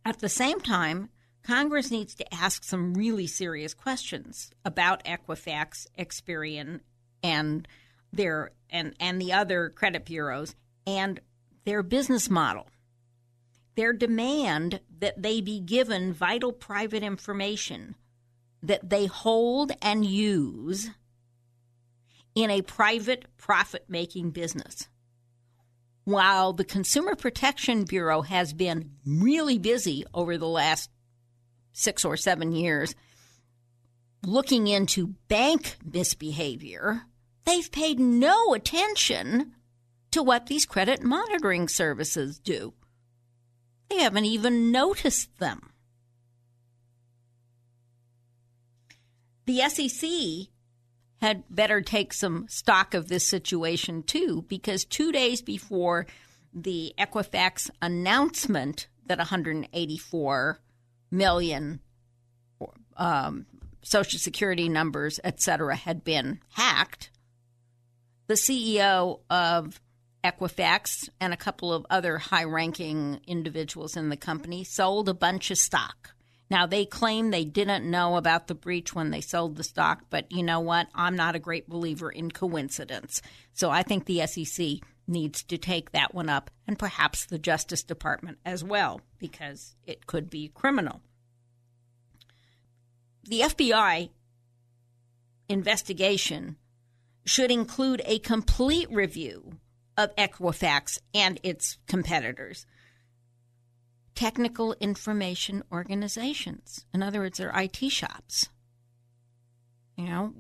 At 0.04 0.20
the 0.20 0.28
same 0.28 0.60
time, 0.60 1.10
Congress 1.42 1.90
needs 1.90 2.14
to 2.16 2.34
ask 2.34 2.64
some 2.64 2.94
really 2.94 3.26
serious 3.26 3.74
questions 3.74 4.50
about 4.64 5.04
Equifax, 5.04 5.86
Experian, 5.98 6.80
and 7.22 7.66
their 8.12 8.50
and, 8.70 8.94
and 9.00 9.20
the 9.20 9.32
other 9.32 9.70
credit 9.70 10.04
bureaus 10.04 10.54
and 10.86 11.20
their 11.64 11.82
business 11.82 12.30
model. 12.30 12.68
Their 13.76 13.92
demand 13.92 14.80
that 14.98 15.22
they 15.22 15.40
be 15.40 15.60
given 15.60 16.12
vital 16.12 16.52
private 16.52 17.02
information 17.02 17.94
that 18.62 18.90
they 18.90 19.06
hold 19.06 19.72
and 19.80 20.04
use 20.04 20.90
in 22.34 22.50
a 22.50 22.62
private 22.62 23.24
profit 23.36 23.84
making 23.88 24.30
business. 24.30 24.88
While 26.04 26.52
the 26.52 26.64
Consumer 26.64 27.14
Protection 27.14 27.84
Bureau 27.84 28.22
has 28.22 28.52
been 28.52 28.92
really 29.06 29.58
busy 29.58 30.04
over 30.12 30.36
the 30.36 30.48
last 30.48 30.90
six 31.72 32.04
or 32.04 32.16
seven 32.16 32.52
years 32.52 32.94
looking 34.24 34.66
into 34.66 35.14
bank 35.28 35.76
misbehavior, 35.84 37.02
they've 37.50 37.72
paid 37.72 37.98
no 37.98 38.54
attention 38.54 39.52
to 40.12 40.22
what 40.22 40.46
these 40.46 40.66
credit 40.66 41.02
monitoring 41.02 41.68
services 41.68 42.38
do. 42.38 42.74
They 43.88 43.98
haven't 43.98 44.24
even 44.26 44.70
noticed 44.70 45.36
them. 45.38 45.70
The 49.46 49.68
SEC 49.68 50.48
had 51.20 51.42
better 51.50 51.80
take 51.80 52.12
some 52.12 52.46
stock 52.48 52.94
of 52.94 53.08
this 53.08 53.26
situation 53.26 54.04
too, 54.04 54.44
because 54.48 54.84
two 54.84 55.10
days 55.10 55.42
before 55.42 56.06
the 56.54 56.94
Equifax 56.98 57.68
announcement 57.82 58.86
that 59.06 59.18
184 59.18 60.60
million 61.10 61.80
um, 62.96 63.46
Social 63.82 64.20
Security 64.20 64.68
numbers, 64.68 65.18
et 65.24 65.40
cetera, 65.40 65.74
had 65.74 66.04
been 66.04 66.40
hacked, 66.52 67.09
the 68.30 68.36
CEO 68.36 69.20
of 69.28 69.80
Equifax 70.22 71.08
and 71.20 71.32
a 71.32 71.36
couple 71.36 71.72
of 71.72 71.84
other 71.90 72.18
high 72.18 72.44
ranking 72.44 73.20
individuals 73.26 73.96
in 73.96 74.08
the 74.08 74.16
company 74.16 74.64
sold 74.64 75.08
a 75.08 75.14
bunch 75.14 75.50
of 75.50 75.58
stock 75.58 76.14
now, 76.50 76.66
they 76.66 76.84
claim 76.84 77.30
they 77.30 77.44
didn't 77.44 77.88
know 77.88 78.16
about 78.16 78.48
the 78.48 78.56
breach 78.56 78.92
when 78.92 79.12
they 79.12 79.20
sold 79.20 79.54
the 79.54 79.62
stock, 79.62 80.06
but 80.10 80.30
you 80.32 80.42
know 80.42 80.58
what? 80.58 80.88
I'm 80.96 81.14
not 81.14 81.36
a 81.36 81.40
great 81.40 81.68
believer 81.68 82.10
in 82.10 82.32
coincidence. 82.32 83.22
So 83.52 83.70
I 83.70 83.84
think 83.84 84.04
the 84.04 84.26
SEC 84.26 84.78
needs 85.06 85.44
to 85.44 85.58
take 85.58 85.92
that 85.92 86.12
one 86.12 86.28
up, 86.28 86.50
and 86.66 86.78
perhaps 86.78 87.24
the 87.24 87.38
Justice 87.38 87.84
Department 87.84 88.38
as 88.44 88.64
well, 88.64 89.00
because 89.18 89.76
it 89.86 90.08
could 90.08 90.28
be 90.28 90.48
criminal. 90.48 91.00
The 93.22 93.42
FBI 93.42 94.10
investigation 95.48 96.56
should 97.24 97.50
include 97.50 98.02
a 98.04 98.18
complete 98.18 98.90
review 98.90 99.52
of 99.96 100.14
Equifax 100.16 100.98
and 101.14 101.38
its 101.42 101.78
competitors. 101.86 102.66
Technical 104.14 104.74
information 104.80 105.62
organizations. 105.72 106.86
In 106.92 107.02
other 107.02 107.20
words, 107.20 107.38
they're 107.38 107.52
IT 107.54 107.76
shops. 107.90 108.48
You 109.96 110.06
know, 110.06 110.34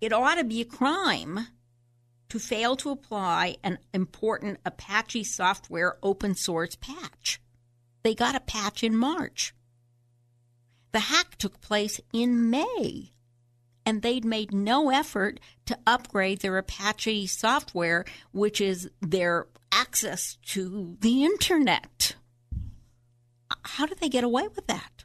it 0.00 0.12
ought 0.12 0.34
to 0.36 0.44
be 0.44 0.60
a 0.60 0.64
crime 0.64 1.46
to 2.28 2.38
fail 2.38 2.74
to 2.76 2.90
apply 2.90 3.56
an 3.62 3.78
important 3.92 4.58
Apache 4.64 5.24
software 5.24 5.98
open 6.02 6.34
source 6.34 6.76
patch. 6.76 7.40
They 8.02 8.14
got 8.14 8.34
a 8.34 8.40
patch 8.40 8.82
in 8.82 8.96
March. 8.96 9.54
The 10.92 11.00
hack 11.00 11.36
took 11.36 11.60
place 11.60 12.00
in 12.12 12.50
May, 12.50 13.13
and 13.86 14.02
they'd 14.02 14.24
made 14.24 14.52
no 14.52 14.90
effort 14.90 15.40
to 15.66 15.78
upgrade 15.86 16.40
their 16.40 16.58
Apache 16.58 17.26
software, 17.26 18.04
which 18.32 18.60
is 18.60 18.90
their 19.00 19.46
access 19.72 20.36
to 20.46 20.96
the 21.00 21.24
internet. 21.24 22.16
How 23.62 23.86
did 23.86 23.98
they 23.98 24.08
get 24.08 24.24
away 24.24 24.48
with 24.48 24.66
that? 24.66 25.04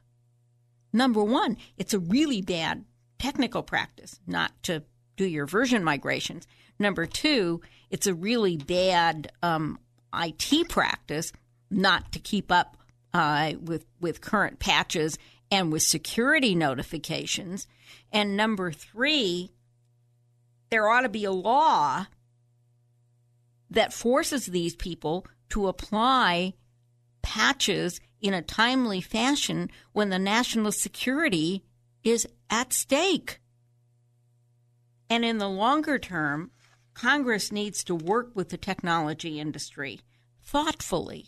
Number 0.92 1.24
one, 1.24 1.58
it's 1.78 1.94
a 1.94 2.00
really 2.00 2.42
bad 2.42 2.86
technical 3.18 3.64
practice 3.64 4.20
not 4.26 4.52
to 4.64 4.84
do 5.18 5.26
your 5.26 5.46
version 5.46 5.84
migrations. 5.84 6.48
Number 6.80 7.06
two, 7.06 7.62
it's 7.90 8.08
a 8.08 8.14
really 8.14 8.58
bad 8.58 9.32
um, 9.44 9.80
IT 10.14 10.70
practice 10.70 11.34
not 11.70 12.12
to 12.14 12.20
keep 12.20 12.52
up 12.52 12.78
uh, 13.14 13.54
with 13.62 13.86
with 14.00 14.22
current 14.22 14.60
patches 14.60 15.18
and 15.52 15.72
with 15.72 15.84
security 15.84 16.56
notifications. 16.56 17.68
And 18.12 18.38
number 18.38 18.72
three, 18.72 19.52
there 20.70 20.88
ought 20.88 21.02
to 21.02 21.10
be 21.10 21.26
a 21.26 21.32
law 21.32 22.06
that 23.70 23.94
forces 23.94 24.48
these 24.48 24.76
people 24.76 25.26
to 25.50 25.68
apply 25.68 26.54
patches 27.22 28.00
in 28.22 28.34
a 28.34 28.42
timely 28.42 29.02
fashion 29.02 29.70
when 29.94 30.10
the 30.10 30.20
national 30.20 30.72
security 30.72 31.64
is 32.04 32.28
at 32.50 32.74
stake. 32.74 33.40
And 35.10 35.26
in 35.26 35.38
the 35.38 35.50
longer 35.50 35.98
term, 35.98 36.52
Congress 36.94 37.52
needs 37.52 37.84
to 37.86 37.96
work 37.96 38.32
with 38.36 38.50
the 38.50 38.58
technology 38.58 39.40
industry 39.40 40.02
thoughtfully, 40.44 41.28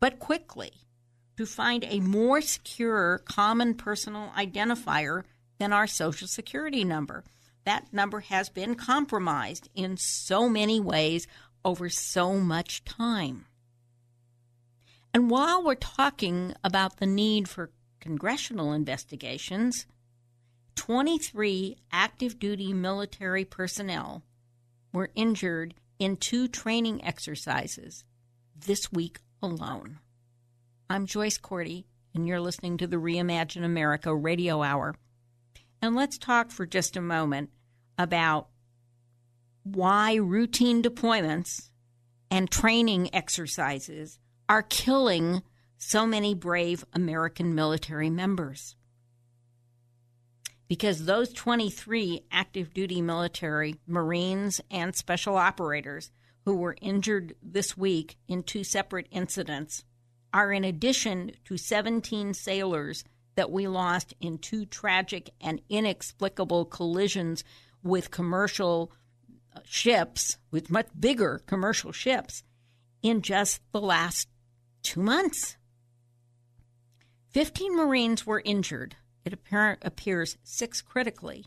but 0.00 0.18
quickly, 0.18 0.72
to 1.38 1.46
find 1.46 1.84
a 1.84 2.00
more 2.00 2.40
secure 2.40 3.22
common 3.24 3.72
personal 3.72 4.32
identifier 4.36 5.22
than 5.58 5.72
our 5.72 5.86
Social 5.86 6.26
Security 6.26 6.82
number. 6.82 7.22
That 7.64 7.92
number 7.92 8.18
has 8.18 8.48
been 8.48 8.74
compromised 8.74 9.68
in 9.72 9.96
so 9.98 10.48
many 10.48 10.80
ways 10.80 11.28
over 11.64 11.88
so 11.88 12.40
much 12.40 12.84
time. 12.84 13.46
And 15.14 15.30
while 15.30 15.62
we're 15.62 15.76
talking 15.76 16.54
about 16.64 16.96
the 16.96 17.06
need 17.06 17.48
for 17.48 17.70
congressional 18.00 18.72
investigations, 18.72 19.86
23 20.74 21.76
active 21.92 22.40
duty 22.40 22.72
military 22.72 23.44
personnel 23.44 24.24
were 24.92 25.10
injured 25.14 25.74
in 26.00 26.16
two 26.16 26.48
training 26.48 27.04
exercises 27.04 28.02
this 28.56 28.90
week 28.90 29.20
alone. 29.40 30.00
I'm 30.90 31.04
Joyce 31.04 31.36
Cordy, 31.36 31.86
and 32.14 32.26
you're 32.26 32.40
listening 32.40 32.78
to 32.78 32.86
the 32.86 32.96
Reimagine 32.96 33.62
America 33.62 34.14
Radio 34.14 34.62
Hour. 34.62 34.94
And 35.82 35.94
let's 35.94 36.16
talk 36.16 36.50
for 36.50 36.64
just 36.64 36.96
a 36.96 37.02
moment 37.02 37.50
about 37.98 38.48
why 39.64 40.14
routine 40.14 40.82
deployments 40.82 41.68
and 42.30 42.50
training 42.50 43.14
exercises 43.14 44.18
are 44.48 44.62
killing 44.62 45.42
so 45.76 46.06
many 46.06 46.34
brave 46.34 46.86
American 46.94 47.54
military 47.54 48.08
members 48.08 48.74
because 50.68 51.04
those 51.04 51.34
23 51.34 52.22
active 52.32 52.72
duty 52.72 53.02
military, 53.02 53.74
Marines, 53.86 54.62
and 54.70 54.96
special 54.96 55.36
operators 55.36 56.10
who 56.46 56.56
were 56.56 56.76
injured 56.80 57.34
this 57.42 57.76
week 57.76 58.16
in 58.26 58.42
two 58.42 58.64
separate 58.64 59.06
incidents 59.10 59.84
are 60.32 60.52
in 60.52 60.64
addition 60.64 61.32
to 61.44 61.56
17 61.56 62.34
sailors 62.34 63.04
that 63.34 63.50
we 63.50 63.68
lost 63.68 64.14
in 64.20 64.38
two 64.38 64.66
tragic 64.66 65.30
and 65.40 65.60
inexplicable 65.68 66.64
collisions 66.64 67.44
with 67.82 68.10
commercial 68.10 68.92
uh, 69.54 69.60
ships, 69.64 70.38
with 70.50 70.70
much 70.70 70.88
bigger 70.98 71.40
commercial 71.46 71.92
ships, 71.92 72.42
in 73.02 73.22
just 73.22 73.60
the 73.72 73.80
last 73.80 74.28
two 74.82 75.00
months. 75.00 75.56
15 77.30 77.76
Marines 77.76 78.26
were 78.26 78.42
injured 78.44 78.96
it 79.28 79.34
apparent, 79.34 79.80
appears 79.82 80.38
six 80.42 80.80
critically 80.80 81.44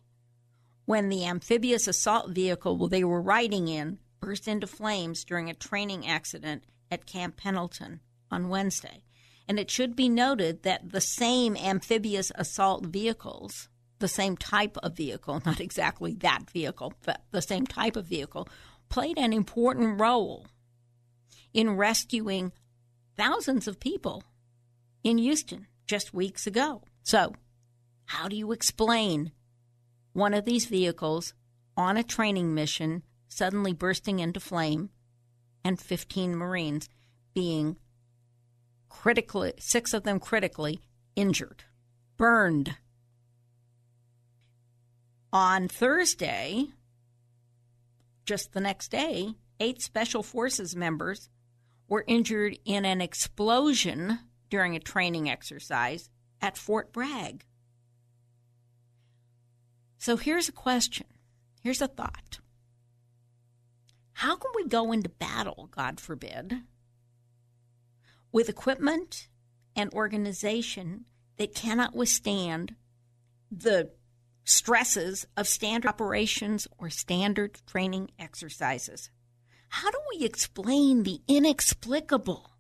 when 0.86 1.10
the 1.10 1.26
amphibious 1.26 1.88
assault 1.88 2.30
vehicle 2.30 2.88
they 2.88 3.04
were 3.04 3.20
riding 3.20 3.68
in 3.68 3.98
burst 4.20 4.48
into 4.48 4.68
flames 4.68 5.24
during 5.24 5.50
a 5.50 5.56
training 5.56 6.08
accident 6.08 6.64
at 6.92 7.08
Camp 7.08 7.38
Pendleton 7.38 8.00
on 8.32 8.50
Wednesday. 8.50 9.04
And 9.48 9.60
it 9.60 9.70
should 9.70 9.96
be 9.96 10.10
noted 10.10 10.64
that 10.64 10.92
the 10.92 11.02
same 11.02 11.58
amphibious 11.58 12.32
assault 12.36 12.86
vehicles, 12.86 13.70
the 14.00 14.08
same 14.08 14.38
type 14.38 14.78
of 14.78 14.96
vehicle, 14.96 15.42
not 15.46 15.60
exactly 15.60 16.14
that 16.16 16.50
vehicle, 16.50 16.94
but 17.06 17.24
the 17.32 17.42
same 17.42 17.68
type 17.68 17.96
of 17.96 18.06
vehicle, 18.06 18.48
played 18.90 19.18
an 19.18 19.34
important 19.34 20.00
role 20.00 20.48
in 21.54 21.76
rescuing 21.78 22.52
thousands 23.18 23.68
of 23.68 23.80
people 23.80 24.24
in 25.04 25.18
Houston 25.18 25.68
just 25.86 26.14
weeks 26.14 26.48
ago. 26.48 26.84
So, 27.04 27.34
how 28.06 28.28
do 28.28 28.36
you 28.36 28.52
explain 28.52 29.32
one 30.14 30.34
of 30.34 30.46
these 30.46 30.66
vehicles 30.66 31.34
on 31.78 31.98
a 31.98 32.04
training 32.04 32.54
mission 32.54 33.04
suddenly 33.28 33.74
bursting 33.74 34.20
into 34.20 34.40
flame 34.40 34.90
and 35.64 35.80
15 35.80 36.36
Marines 36.36 36.90
being 37.34 37.78
critically, 38.92 39.54
six 39.58 39.94
of 39.94 40.04
them 40.04 40.20
critically 40.20 40.82
injured, 41.16 41.64
burned? 42.18 42.78
On 45.34 45.68
Thursday, 45.68 46.68
just 48.26 48.52
the 48.52 48.60
next 48.60 48.92
day, 48.92 49.36
eight 49.60 49.82
Special 49.82 50.22
Forces 50.22 50.76
members 50.76 51.30
were 51.88 52.04
injured 52.06 52.60
in 52.66 52.86
an 52.86 53.02
explosion 53.02 54.20
during 54.50 54.76
a 54.76 54.80
training 54.80 55.30
exercise 55.30 56.10
at 56.42 56.58
Fort 56.58 56.92
Bragg. 56.92 57.46
So 59.98 60.18
here's 60.18 60.50
a 60.50 60.54
question. 60.54 61.08
Here's 61.62 61.82
a 61.82 61.88
thought. 61.88 62.40
How 64.14 64.36
can 64.36 64.52
we 64.56 64.68
go 64.68 64.92
into 64.92 65.10
battle, 65.10 65.70
God 65.72 66.00
forbid, 66.00 66.62
with 68.32 68.50
equipment 68.50 69.28
and 69.76 69.94
organization 69.94 71.06
that 71.38 71.56
cannot 71.56 71.96
withstand 71.96 72.76
the 73.52 73.92
stresses 74.44 75.26
of 75.38 75.48
standard 75.48 75.90
operations 75.90 76.68
or 76.78 76.90
standard 76.90 77.60
training 77.68 78.12
exercises? 78.20 79.10
How 79.70 79.90
do 79.90 79.98
we 80.14 80.26
explain 80.26 81.04
the 81.04 81.22
inexplicable 81.28 82.52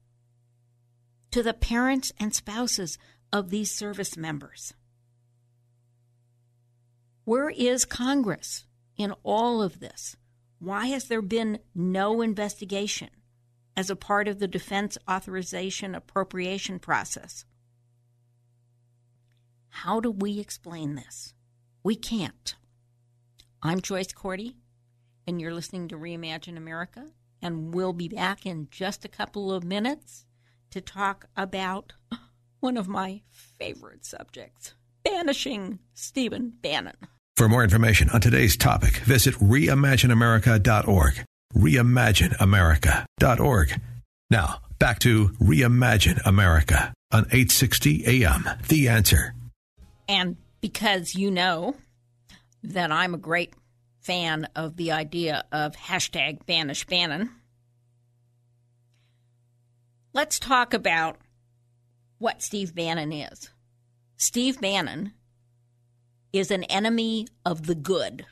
to 1.31 1.43
the 1.43 1.53
parents 1.53 2.11
and 2.19 2.33
spouses 2.33 2.97
of 3.31 3.49
these 3.49 3.71
service 3.71 4.15
members? 4.17 4.73
Where 7.23 7.49
is 7.49 7.85
Congress 7.85 8.65
in 8.97 9.13
all 9.23 9.61
of 9.61 9.79
this? 9.79 10.15
Why 10.59 10.87
has 10.87 11.05
there 11.05 11.21
been 11.21 11.59
no 11.73 12.21
investigation 12.21 13.09
as 13.75 13.89
a 13.89 13.95
part 13.95 14.27
of 14.27 14.39
the 14.39 14.47
defense 14.47 14.97
authorization 15.09 15.95
appropriation 15.95 16.79
process? 16.79 17.45
How 19.69 19.99
do 19.99 20.11
we 20.11 20.39
explain 20.39 20.95
this? 20.95 21.33
We 21.83 21.95
can't. 21.95 22.55
I'm 23.63 23.81
Joyce 23.81 24.11
Cordy, 24.11 24.57
and 25.25 25.39
you're 25.39 25.53
listening 25.53 25.87
to 25.89 25.95
Reimagine 25.95 26.57
America, 26.57 27.07
and 27.41 27.73
we'll 27.73 27.93
be 27.93 28.07
back 28.07 28.45
in 28.45 28.67
just 28.69 29.05
a 29.05 29.09
couple 29.09 29.51
of 29.51 29.63
minutes 29.63 30.25
to 30.71 30.81
talk 30.81 31.25
about 31.35 31.93
one 32.59 32.77
of 32.77 32.87
my 32.87 33.21
favorite 33.31 34.05
subjects 34.05 34.73
banishing 35.03 35.79
Stephen 35.93 36.53
Bannon. 36.61 36.95
For 37.35 37.49
more 37.49 37.63
information 37.63 38.09
on 38.11 38.21
today's 38.21 38.55
topic, 38.55 38.97
visit 38.97 39.35
reimagineamerica.org. 39.35 41.25
reimagineamerica.org. 41.55 43.81
Now, 44.29 44.61
back 44.79 44.99
to 44.99 45.29
Reimagine 45.39 46.19
America 46.25 46.93
on 47.11 47.25
860 47.25 48.23
AM. 48.23 48.49
The 48.67 48.87
answer. 48.87 49.33
And 50.07 50.37
because 50.61 51.15
you 51.15 51.31
know 51.31 51.75
that 52.63 52.91
I'm 52.91 53.13
a 53.13 53.17
great 53.17 53.53
fan 53.99 54.47
of 54.55 54.77
the 54.77 54.91
idea 54.91 55.43
of 55.51 55.75
hashtag 55.75 56.45
banish 56.45 56.85
Bannon, 56.85 57.29
let's 60.13 60.39
talk 60.39 60.73
about 60.73 61.17
what 62.17 62.41
Steve 62.41 62.73
Bannon 62.73 63.11
is. 63.11 63.49
Steve 64.17 64.61
Bannon 64.61 65.13
is 66.31 66.51
an 66.51 66.63
enemy 66.65 67.27
of 67.45 67.67
the 67.67 67.75
good 67.75 68.25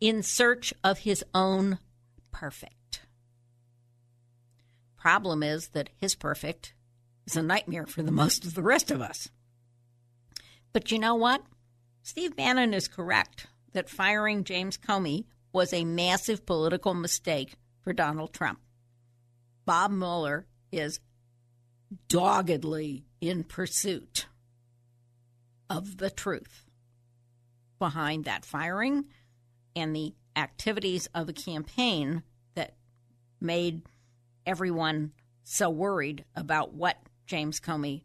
in 0.00 0.22
search 0.22 0.72
of 0.82 1.00
his 1.00 1.24
own 1.34 1.78
perfect. 2.32 3.02
Problem 4.96 5.42
is 5.42 5.68
that 5.68 5.90
his 5.96 6.14
perfect 6.14 6.74
is 7.26 7.36
a 7.36 7.42
nightmare 7.42 7.86
for 7.86 8.02
the 8.02 8.10
most 8.10 8.44
of 8.44 8.54
the 8.54 8.62
rest 8.62 8.90
of 8.90 9.00
us. 9.00 9.28
But 10.72 10.90
you 10.90 10.98
know 10.98 11.14
what? 11.14 11.42
Steve 12.02 12.36
Bannon 12.36 12.74
is 12.74 12.88
correct 12.88 13.46
that 13.72 13.88
firing 13.88 14.44
James 14.44 14.76
Comey 14.76 15.24
was 15.52 15.72
a 15.72 15.84
massive 15.84 16.46
political 16.46 16.94
mistake 16.94 17.54
for 17.82 17.92
Donald 17.92 18.32
Trump. 18.32 18.60
Bob 19.64 19.90
Mueller 19.90 20.46
is 20.72 21.00
doggedly 22.08 23.04
in 23.20 23.44
pursuit 23.44 24.26
of 25.68 25.98
the 25.98 26.10
truth 26.10 26.64
behind 27.78 28.24
that 28.24 28.44
firing 28.44 29.04
and 29.74 29.94
the 29.94 30.14
activities 30.36 31.08
of 31.14 31.28
a 31.28 31.34
campaign 31.34 32.22
that 32.54 32.76
made 33.40 33.82
everyone 34.46 35.12
so 35.42 35.68
worried 35.70 36.24
about 36.34 36.74
what 36.74 36.98
James 37.26 37.60
Comey 37.60 38.02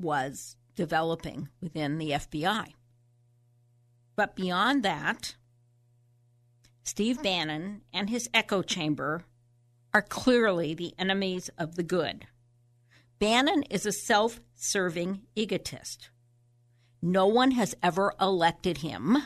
was 0.00 0.56
developing 0.74 1.48
within 1.60 1.98
the 1.98 2.10
FBI. 2.10 2.72
But 4.16 4.36
beyond 4.36 4.82
that, 4.82 5.36
Steve 6.82 7.22
Bannon 7.22 7.82
and 7.92 8.10
his 8.10 8.28
echo 8.34 8.62
chamber 8.62 9.24
are 9.94 10.02
clearly 10.02 10.74
the 10.74 10.94
enemies 10.98 11.50
of 11.58 11.76
the 11.76 11.82
good. 11.82 12.26
Bannon 13.18 13.62
is 13.64 13.86
a 13.86 13.92
self 13.92 14.40
serving 14.54 15.22
egotist. 15.36 16.10
No 17.00 17.26
one 17.26 17.52
has 17.52 17.74
ever 17.82 18.14
elected 18.20 18.78
him 18.78 19.18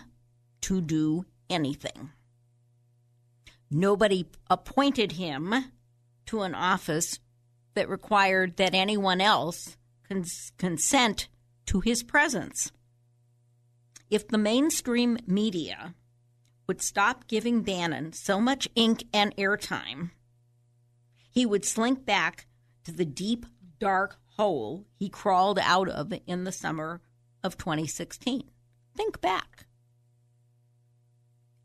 to 0.62 0.80
do 0.80 1.24
anything. 1.50 2.10
Nobody 3.70 4.26
appointed 4.48 5.12
him 5.12 5.54
to 6.26 6.42
an 6.42 6.54
office 6.54 7.18
that 7.74 7.88
required 7.88 8.56
that 8.56 8.74
anyone 8.74 9.20
else 9.20 9.76
cons- 10.08 10.52
consent 10.56 11.28
to 11.66 11.80
his 11.80 12.02
presence. 12.02 12.72
If 14.08 14.28
the 14.28 14.38
mainstream 14.38 15.18
media 15.26 15.94
would 16.66 16.80
stop 16.80 17.26
giving 17.28 17.62
Bannon 17.62 18.12
so 18.12 18.40
much 18.40 18.68
ink 18.74 19.04
and 19.12 19.34
airtime, 19.36 20.10
he 21.30 21.44
would 21.44 21.64
slink 21.64 22.04
back 22.04 22.46
to 22.84 22.92
the 22.92 23.04
deep, 23.04 23.46
dark 23.78 24.16
hole 24.36 24.86
he 24.98 25.08
crawled 25.08 25.58
out 25.58 25.88
of 25.88 26.12
in 26.26 26.44
the 26.44 26.52
summer 26.52 27.00
of 27.42 27.56
2016. 27.56 28.44
Think 28.96 29.20
back. 29.20 29.66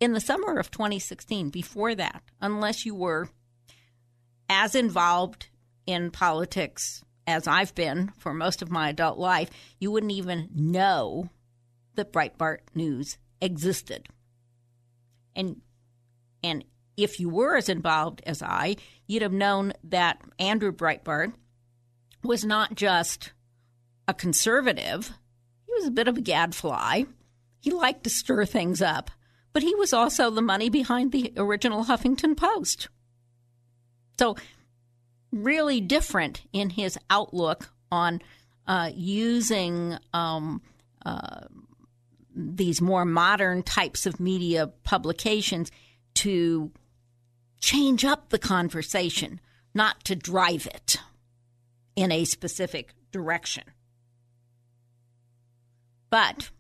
In 0.02 0.14
the 0.14 0.20
summer 0.20 0.58
of 0.58 0.72
2016, 0.72 1.52
before 1.52 1.94
that, 1.94 2.24
unless 2.42 2.88
you 2.88 2.96
were 2.96 3.30
as 4.50 4.74
involved 4.74 5.50
in 5.86 6.10
politics 6.10 7.04
as 7.28 7.48
I've 7.48 7.76
been 7.76 8.12
for 8.18 8.34
most 8.34 8.64
of 8.64 8.72
my 8.72 8.90
adult 8.90 9.20
life, 9.20 9.52
you 9.80 9.92
wouldn't 9.92 10.12
even 10.12 10.50
know 10.56 11.30
that 11.94 12.12
Breitbart 12.12 12.62
News 12.74 13.20
existed. 13.40 14.08
And 15.36 15.62
and 16.44 16.66
if 16.98 17.20
you 17.20 17.30
were 17.30 17.56
as 17.56 17.70
involved 17.70 18.24
as 18.26 18.42
I, 18.42 18.78
you'd 19.06 19.22
have 19.22 19.32
known 19.32 19.74
that 19.84 20.20
Andrew 20.40 20.72
Breitbart 20.72 21.34
was 22.24 22.44
not 22.44 22.74
just 22.74 23.34
a 24.08 24.16
conservative, 24.16 25.14
he 25.68 25.74
was 25.74 25.86
a 25.86 25.92
bit 25.92 26.08
of 26.08 26.18
a 26.18 26.22
gadfly. 26.22 27.04
He 27.60 27.70
liked 27.70 28.04
to 28.06 28.10
stir 28.10 28.46
things 28.46 28.82
up, 28.82 29.12
but 29.54 29.64
he 29.64 29.76
was 29.76 29.94
also 29.94 30.30
the 30.30 30.42
money 30.42 30.70
behind 30.70 31.12
the 31.12 31.34
original 31.38 31.86
Huffington 31.86 32.36
Post. 32.36 32.90
So, 34.20 34.36
really 35.32 35.82
different 35.82 36.42
in 36.54 36.70
his 36.72 36.98
outlook 37.10 37.70
on 37.92 38.22
uh, 38.68 38.92
using 38.94 39.98
um, 40.14 40.62
uh, 41.06 41.42
these 42.36 42.82
more 42.82 43.06
modern 43.06 43.64
types 43.64 44.06
of 44.06 44.20
media 44.20 44.68
publications 44.84 45.72
to 46.14 46.72
change 47.60 48.06
up 48.06 48.30
the 48.30 48.40
conversation, 48.40 49.40
not 49.74 50.04
to 50.06 50.16
drive 50.16 50.68
it 50.68 50.98
in 51.96 52.12
a 52.12 52.26
specific 52.26 52.94
direction. 53.12 53.64
But 56.10 56.52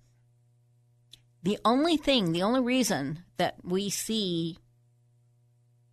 the 1.43 1.59
only 1.65 1.97
thing, 1.97 2.31
the 2.31 2.43
only 2.43 2.61
reason 2.61 3.23
that 3.37 3.55
we 3.63 3.89
see 3.89 4.57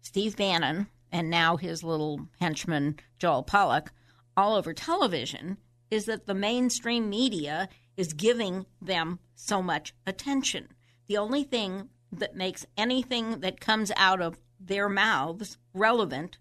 Steve 0.02 0.36
Bannon 0.36 0.88
and 1.10 1.30
now 1.30 1.56
his 1.56 1.82
little 1.82 2.28
henchman, 2.40 2.98
Joel 3.18 3.44
Pollak 3.44 3.88
all 4.36 4.54
over 4.54 4.72
television 4.72 5.58
is 5.90 6.04
that 6.04 6.26
the 6.26 6.34
mainstream 6.34 7.08
media 7.08 7.68
is 7.96 8.12
giving 8.12 8.66
them 8.80 9.18
so 9.34 9.62
much 9.62 9.94
attention. 10.06 10.68
The 11.06 11.16
only 11.16 11.44
thing 11.44 11.88
that 12.12 12.36
makes 12.36 12.66
anything 12.76 13.40
that 13.40 13.60
comes 13.60 13.90
out 13.96 14.20
of 14.20 14.38
their 14.60 14.88
mouths 14.88 15.58
relevant 15.72 16.38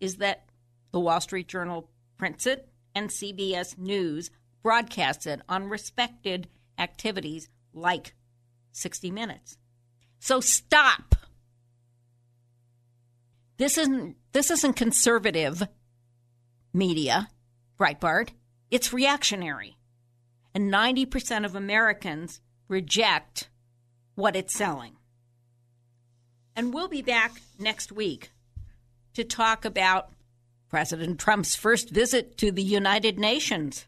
is 0.00 0.16
that 0.16 0.46
the 0.92 1.00
Wall 1.00 1.20
Street 1.20 1.48
Journal 1.48 1.90
prints 2.16 2.46
it 2.46 2.68
and 2.94 3.10
CBS 3.10 3.76
News 3.76 4.30
broadcasts 4.62 5.26
it 5.26 5.42
on 5.48 5.68
respected 5.68 6.48
activities 6.78 7.48
like 7.72 8.14
60 8.76 9.10
Minutes. 9.10 9.56
So 10.18 10.40
stop. 10.40 11.14
This 13.56 13.78
isn't 13.78 14.16
this 14.32 14.50
isn't 14.50 14.74
conservative 14.74 15.66
media, 16.74 17.28
Breitbart. 17.78 18.30
It's 18.70 18.92
reactionary 18.92 19.76
and 20.54 20.72
90% 20.72 21.44
of 21.44 21.54
Americans 21.54 22.40
reject 22.68 23.50
what 24.14 24.34
it's 24.34 24.54
selling. 24.54 24.96
And 26.54 26.72
we'll 26.72 26.88
be 26.88 27.02
back 27.02 27.40
next 27.58 27.92
week 27.92 28.30
to 29.12 29.22
talk 29.22 29.66
about 29.66 30.12
President 30.70 31.20
Trump's 31.20 31.54
first 31.54 31.90
visit 31.90 32.38
to 32.38 32.50
the 32.50 32.62
United 32.62 33.18
Nations. 33.18 33.86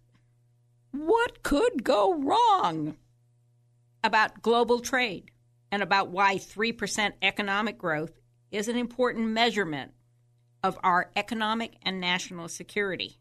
What 0.93 1.43
could 1.43 1.85
go 1.85 2.15
wrong? 2.15 2.97
About 4.09 4.41
global 4.41 4.81
trade 4.81 5.33
and 5.71 5.83
about 5.83 6.09
why 6.09 6.37
3% 6.37 7.13
economic 7.21 7.77
growth 7.77 8.19
is 8.51 8.67
an 8.67 8.77
important 8.77 9.29
measurement 9.29 9.93
of 10.63 10.79
our 10.83 11.11
economic 11.15 11.75
and 11.83 12.01
national 12.01 12.49
security. 12.49 13.19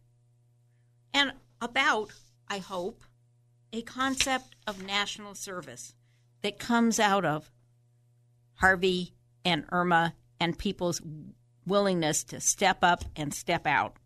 And 1.13 1.33
about, 1.61 2.13
I 2.47 2.59
hope, 2.59 3.03
a 3.73 3.81
concept 3.81 4.55
of 4.65 4.81
national 4.81 5.35
service 5.35 5.93
that 6.41 6.57
comes 6.57 7.01
out 7.01 7.25
of 7.25 7.51
Harvey 8.53 9.11
and 9.43 9.65
Irma 9.73 10.13
and 10.39 10.57
people's 10.57 11.01
willingness 11.65 12.23
to 12.23 12.39
step 12.39 12.77
up 12.81 13.03
and 13.13 13.33
step 13.33 13.67
out. 13.67 13.97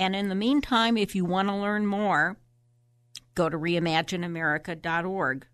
And 0.00 0.16
in 0.16 0.30
the 0.30 0.34
meantime, 0.34 0.96
if 0.96 1.14
you 1.14 1.24
want 1.24 1.46
to 1.46 1.54
learn 1.54 1.86
more, 1.86 2.38
go 3.36 3.48
to 3.48 3.56
reimagineamerica.org. 3.56 5.46